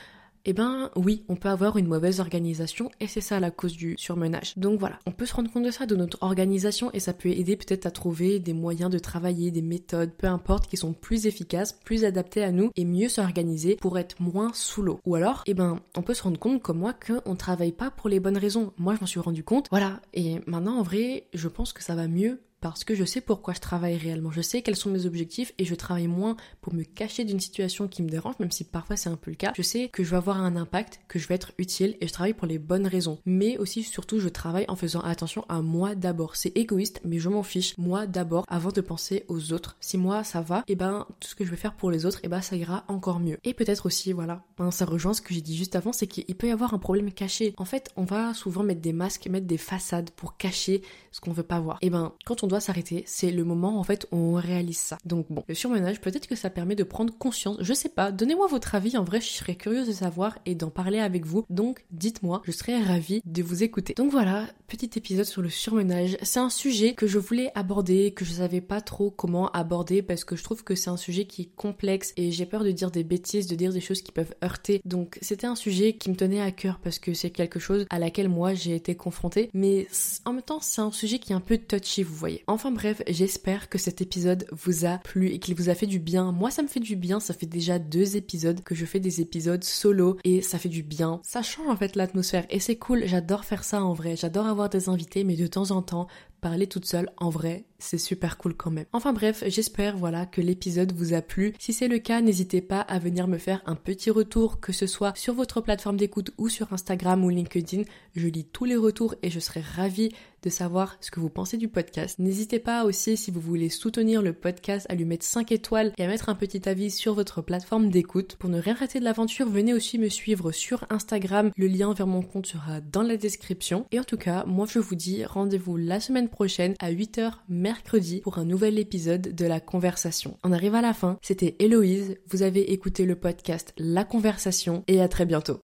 Eh 0.45 0.53
ben 0.53 0.89
oui, 0.95 1.24
on 1.29 1.36
peut 1.36 1.50
avoir 1.50 1.77
une 1.77 1.88
mauvaise 1.88 2.19
organisation 2.19 2.89
et 3.00 3.07
c'est 3.07 3.21
ça 3.21 3.39
la 3.39 3.51
cause 3.51 3.77
du 3.77 3.95
surmenage. 3.98 4.57
Donc 4.57 4.79
voilà, 4.79 5.00
on 5.05 5.12
peut 5.12 5.25
se 5.25 5.33
rendre 5.33 5.51
compte 5.51 5.65
de 5.65 5.71
ça, 5.71 5.86
de 5.86 5.95
notre 5.95 6.17
organisation 6.21 6.89
et 6.93 7.00
ça 7.00 7.13
peut 7.13 7.29
aider 7.29 7.55
peut-être 7.55 7.86
à 7.86 7.91
trouver 7.91 8.39
des 8.39 8.53
moyens 8.53 8.89
de 8.89 9.00
travailler, 9.00 9.51
des 9.51 9.62
méthodes, 9.62 10.12
peu 10.17 10.27
importe, 10.27 10.67
qui 10.67 10.77
sont 10.77 10.93
plus 10.93 11.27
efficaces, 11.27 11.74
plus 11.74 12.05
adaptées 12.05 12.43
à 12.43 12.51
nous 12.51 12.71
et 12.75 12.86
mieux 12.86 13.10
s'organiser 13.10 13.75
pour 13.75 14.00
être 14.00 14.19
moins 14.21 14.51
sous 14.53 14.81
l'eau. 14.81 15.00
Ou 15.05 15.15
alors, 15.15 15.43
eh 15.45 15.53
ben, 15.53 15.79
on 15.95 16.01
peut 16.01 16.13
se 16.13 16.24
rendre 16.24 16.39
compte 16.39 16.62
comme 16.62 16.79
moi 16.79 16.93
qu'on 16.93 17.36
travaille 17.36 17.71
pas 17.71 17.91
pour 17.91 18.10
les 18.10 18.19
bonnes 18.19 18.38
raisons. 18.38 18.74
Moi, 18.77 18.95
je 18.95 19.01
m'en 19.01 19.07
suis 19.07 19.19
rendu 19.19 19.43
compte. 19.43 19.67
Voilà. 19.69 20.01
Et 20.13 20.39
maintenant, 20.48 20.79
en 20.79 20.83
vrai, 20.83 21.27
je 21.33 21.48
pense 21.48 21.74
que 21.74 21.83
ça 21.83 21.95
va 21.95 22.07
mieux 22.07 22.39
parce 22.62 22.84
que 22.84 22.94
je 22.94 23.03
sais 23.03 23.22
pourquoi 23.22 23.56
je 23.56 23.60
travaille 23.60 23.98
réellement, 23.98 24.32
je 24.32 24.41
sais 24.41 24.62
quels 24.62 24.75
sont 24.75 24.91
mes 24.91 25.08
objectifs 25.08 25.51
et 25.58 25.65
je 25.65 25.75
travaille 25.75 26.08
moins 26.08 26.38
pour 26.62 26.74
me 26.74 26.84
cacher 26.84 27.25
d'une 27.25 27.39
situation 27.39 27.88
qui 27.88 28.03
me 28.03 28.10
dérange, 28.10 28.36
même 28.39 28.51
si 28.51 28.63
parfois 28.63 28.96
c'est 28.96 29.10
un 29.10 29.15
peu 29.15 29.32
le 29.32 29.36
cas. 29.36 29.51
Je 29.58 29.63
sais 29.63 29.89
que 29.89 30.03
je 30.03 30.12
vais 30.12 30.18
avoir 30.18 30.38
un 30.38 30.56
impact, 30.56 31.01
que 31.08 31.18
je 31.18 31.27
vais 31.27 31.36
être 31.36 31.51
utile 31.58 31.98
et 32.00 32.08
je 32.08 32.13
travaille 32.13 32.36
pour 32.36 32.48
les 32.48 32.60
bonnes 32.60 32.86
raisons. 32.86 33.18
Mais 33.25 33.58
aussi, 33.58 33.82
surtout, 33.84 34.20
je 34.20 34.30
travaille 34.30 34.65
en 34.68 34.75
faisant 34.75 35.01
attention 35.01 35.44
à 35.50 35.62
moi 35.62 35.96
d'abord. 35.96 36.36
C'est 36.36 36.56
égoïste, 36.56 37.01
mais 37.03 37.18
je 37.18 37.30
m'en 37.30 37.44
fiche. 37.44 37.75
Moi 37.80 38.06
d'abord, 38.06 38.46
avant 38.48 38.72
de 38.72 38.82
penser 38.82 39.25
aux 39.27 39.53
autres. 39.53 39.75
Si 39.80 39.98
moi 39.98 40.24
ça 40.24 40.41
va, 40.41 40.60
et 40.68 40.74
eh 40.74 40.75
ben 40.75 41.08
tout 41.20 41.30
ce 41.30 41.36
que 41.36 41.44
je 41.44 41.50
vais 41.50 41.58
faire 41.58 41.75
pour 41.75 41.89
les 41.89 42.06
autres, 42.06 42.20
et 42.20 42.25
eh 42.25 42.30
ben 42.30 42.41
ça 42.41 42.56
ira 42.56 42.86
encore 42.88 43.20
mieux. 43.20 43.39
Et 43.44 43.56
peut-être 43.56 43.88
aussi, 43.88 44.13
voilà, 44.13 44.44
hein, 44.60 44.70
ça 44.70 44.86
rejoint 44.86 45.15
ce 45.15 45.22
que 45.22 45.34
j'ai 45.34 45.41
dit 45.41 45.58
juste 45.58 45.75
avant, 45.75 45.94
c'est 45.94 46.08
qu'il 46.08 46.36
peut 46.36 46.48
y 46.48 46.51
avoir 46.51 46.75
un 46.75 46.80
problème 46.80 47.12
caché. 47.12 47.56
En 47.58 47.65
fait, 47.65 47.89
on 47.96 48.03
va 48.03 48.36
souvent 48.36 48.62
mettre 48.62 48.82
des 48.82 48.94
masques, 48.94 49.27
mettre 49.27 49.48
des 49.48 49.58
façades 49.58 50.12
pour 50.12 50.38
cacher 50.38 50.84
ce 51.12 51.20
qu'on 51.22 51.32
veut 51.32 51.41
pas 51.41 51.60
voir. 51.60 51.77
Et 51.82 51.88
eh 51.88 51.89
ben 51.89 52.13
quand 52.25 52.44
on 52.44 52.50
doit 52.51 52.60
s'arrêter, 52.60 53.03
c'est 53.08 53.31
le 53.31 53.43
moment 53.43 53.79
en 53.79 53.84
fait 53.84 54.08
où 54.12 54.17
on 54.17 54.34
réalise 54.34 54.77
ça. 54.77 54.98
Donc 55.05 55.27
bon, 55.29 55.43
le 55.48 55.55
surmenage, 55.55 56.01
peut-être 56.01 56.27
que 56.27 56.36
ça 56.36 56.50
permet 56.50 56.75
de 56.75 56.84
prendre 56.84 57.17
conscience, 57.17 57.58
je 57.62 57.74
sais 57.74 57.89
pas, 57.89 58.12
donnez-moi 58.12 58.48
votre 58.48 58.75
avis, 58.75 58.98
en 58.98 59.03
vrai 59.03 59.22
je 59.22 59.27
serais 59.27 59.55
curieuse 59.55 59.88
de 59.88 59.93
savoir 59.93 60.38
et 60.46 60.55
d'en 60.55 60.70
parler 60.70 61.00
avec 61.00 61.25
vous, 61.25 61.46
donc 61.50 61.84
dites-moi, 61.91 62.41
je 62.46 62.51
serais 62.51 62.81
ravie 62.81 63.22
de 63.25 63.43
vous 63.43 63.63
écouter. 63.63 63.93
Donc 63.96 64.12
voilà, 64.12 64.48
petit 64.67 64.91
épisode 64.96 65.25
sur 65.25 65.41
le 65.41 65.50
surmenage, 65.50 66.17
c'est 66.22 66.39
un 66.39 66.50
sujet 66.50 66.93
que 66.93 67.08
je 67.08 67.20
voulais 67.20 67.51
aborder, 67.55 68.12
que 68.12 68.25
je 68.25 68.34
savais 68.34 68.62
pas 68.62 68.81
trop 68.81 69.12
comment 69.12 69.50
aborder 69.51 70.01
parce 70.01 70.24
que 70.24 70.36
je 70.36 70.43
trouve 70.43 70.63
que 70.63 70.75
c'est 70.75 70.89
un 70.89 70.98
sujet 70.98 71.25
qui 71.25 71.43
est 71.43 71.55
complexe 71.55 72.13
et 72.17 72.31
j'ai 72.31 72.46
peur 72.46 72.63
de 72.63 72.72
dire 72.72 72.91
des 72.91 73.03
bêtises, 73.03 73.48
de 73.48 73.55
dire 73.55 73.72
des 73.72 73.81
choses 73.81 74.01
qui 74.01 74.12
peuvent 74.12 74.34
heurter. 74.43 74.81
Donc 74.86 75.17
c'était 75.22 75.48
un 75.48 75.55
sujet 75.55 75.93
qui 75.93 76.10
me 76.10 76.15
tenait 76.15 76.41
à 76.41 76.51
cœur 76.51 76.79
parce 76.84 77.00
que 77.00 77.13
c'est 77.13 77.29
quelque 77.29 77.60
chose 77.60 77.86
à 77.89 78.00
laquelle 78.00 78.29
moi 78.29 78.53
j'ai 78.53 78.75
été 78.75 78.96
confrontée, 78.96 79.50
mais 79.53 79.88
en 80.25 80.34
même 80.34 80.41
temps 80.41 80.60
c'est 80.62 80.81
un 80.81 80.91
sujet 80.91 81.20
qui 81.20 81.31
est 81.31 81.36
un 81.36 81.41
peu 81.41 81.58
touchy, 81.58 82.03
vous 82.03 82.15
voyez. 82.15 82.40
Enfin 82.48 82.71
bref, 82.71 83.01
j'espère 83.07 83.69
que 83.69 83.77
cet 83.77 84.01
épisode 84.01 84.45
vous 84.51 84.86
a 84.86 84.98
plu 84.98 85.29
et 85.29 85.39
qu'il 85.39 85.55
vous 85.55 85.69
a 85.69 85.75
fait 85.75 85.88
du 85.88 86.00
bien. 86.00 86.31
Moi, 86.31 86.51
ça 86.51 86.63
me 86.63 86.67
fait 86.67 86.79
du 86.79 86.95
bien. 86.95 87.19
Ça 87.19 87.33
fait 87.33 87.45
déjà 87.45 87.79
deux 87.79 88.15
épisodes 88.17 88.62
que 88.63 88.75
je 88.75 88.86
fais 88.86 89.00
des 89.00 89.21
épisodes 89.21 89.63
solo 89.63 90.17
et 90.24 90.41
ça 90.41 90.57
fait 90.57 90.69
du 90.69 90.83
bien. 90.83 91.21
Ça 91.24 91.41
change 91.41 91.67
en 91.67 91.75
fait 91.75 91.95
l'atmosphère 91.95 92.45
et 92.50 92.60
c'est 92.60 92.77
cool. 92.77 93.03
J'adore 93.05 93.45
faire 93.45 93.63
ça 93.63 93.83
en 93.83 93.93
vrai. 93.93 94.15
J'adore 94.15 94.48
avoir 94.48 94.69
des 94.69 94.89
invités, 94.89 95.24
mais 95.24 95.36
de 95.36 95.48
temps 95.48 95.71
en 95.71 95.81
temps, 95.81 96.07
parler 96.41 96.65
toute 96.65 96.86
seule, 96.86 97.10
en 97.17 97.29
vrai, 97.29 97.65
c'est 97.77 98.00
super 98.00 98.38
cool 98.38 98.55
quand 98.55 98.71
même. 98.71 98.88
Enfin 98.93 99.13
bref, 99.13 99.43
j'espère 99.48 99.95
voilà 99.95 100.25
que 100.25 100.41
l'épisode 100.41 100.91
vous 100.91 101.13
a 101.13 101.21
plu. 101.21 101.53
Si 101.60 101.71
c'est 101.71 101.88
le 101.88 102.00
cas, 102.00 102.21
n'hésitez 102.21 102.62
pas 102.62 102.81
à 102.81 103.00
venir 103.00 103.27
me 103.27 103.38
faire 103.38 103.62
un 103.65 103.75
petit 103.75 104.10
retour, 104.10 104.60
que 104.60 104.74
ce 104.74 104.88
soit 104.88 105.15
sur 105.15 105.36
votre 105.36 105.62
plateforme 105.62 105.98
d'écoute 105.98 106.31
ou 106.38 106.50
sur 106.50 106.74
Instagram 106.74 107.24
ou 107.24 107.29
LinkedIn. 107.29 107.83
Je 108.15 108.27
lis 108.27 108.45
tous 108.45 108.65
les 108.65 108.75
retours 108.75 109.15
et 109.21 109.29
je 109.29 109.39
serai 109.39 109.62
ravie 109.62 110.10
de 110.43 110.50
savoir 110.50 110.98
ce 111.01 111.12
que 111.12 111.19
vous 111.19 111.29
pensez 111.29 111.57
du 111.57 111.67
podcast. 111.67 112.19
N'hésitez 112.19 112.60
pas 112.60 112.83
aussi 112.86 113.17
si 113.17 113.31
vous 113.31 113.39
voulez 113.39 113.69
soutenir 113.69 114.21
le 114.21 114.33
podcast 114.33 114.86
à 114.89 114.95
lui 114.95 115.05
mettre 115.05 115.25
5 115.25 115.51
étoiles 115.51 115.93
et 115.98 116.03
à 116.03 116.07
mettre 116.07 116.29
un 116.29 116.36
petit 116.36 116.67
avis 116.67 116.91
sur 116.91 117.13
votre 117.13 117.41
plateforme 117.41 117.89
d'écoute. 117.89 118.36
Pour 118.38 118.50
ne 118.50 118.62
rien 118.62 118.74
rater 118.74 119.00
de 119.00 119.05
l'aventure, 119.05 119.50
venez 119.50 119.74
aussi 119.74 120.00
me 120.00 120.10
suivre 120.10 120.51
sur 120.51 120.86
Instagram. 120.89 121.51
Le 121.55 121.67
lien 121.67 121.93
vers 121.93 122.07
mon 122.07 122.21
compte 122.21 122.48
sera 122.48 122.81
dans 122.81 123.03
la 123.03 123.17
description. 123.17 123.86
Et 123.91 124.00
en 124.00 124.03
tout 124.03 124.17
cas, 124.17 124.43
moi 124.45 124.65
je 124.69 124.80
vous 124.80 124.95
dis 124.95 125.25
rendez-vous 125.25 125.77
la 125.77 125.99
semaine 125.99 126.30
prochaine 126.30 126.75
à 126.80 126.91
8h 126.91 127.34
mercredi 127.49 128.21
pour 128.21 128.38
un 128.38 128.45
nouvel 128.45 128.80
épisode 128.80 129.34
de 129.36 129.45
La 129.45 129.60
Conversation. 129.60 130.38
On 130.43 130.51
arrive 130.51 130.75
à 130.75 130.82
la 130.82 130.93
fin, 130.93 131.17
c'était 131.21 131.56
Héloïse, 131.60 132.17
vous 132.30 132.43
avez 132.43 132.71
écouté 132.73 133.06
le 133.06 133.15
podcast 133.15 133.73
La 133.77 134.04
Conversation 134.04 134.84
et 134.88 135.01
à 135.01 135.08
très 135.08 135.25
bientôt. 135.25 135.62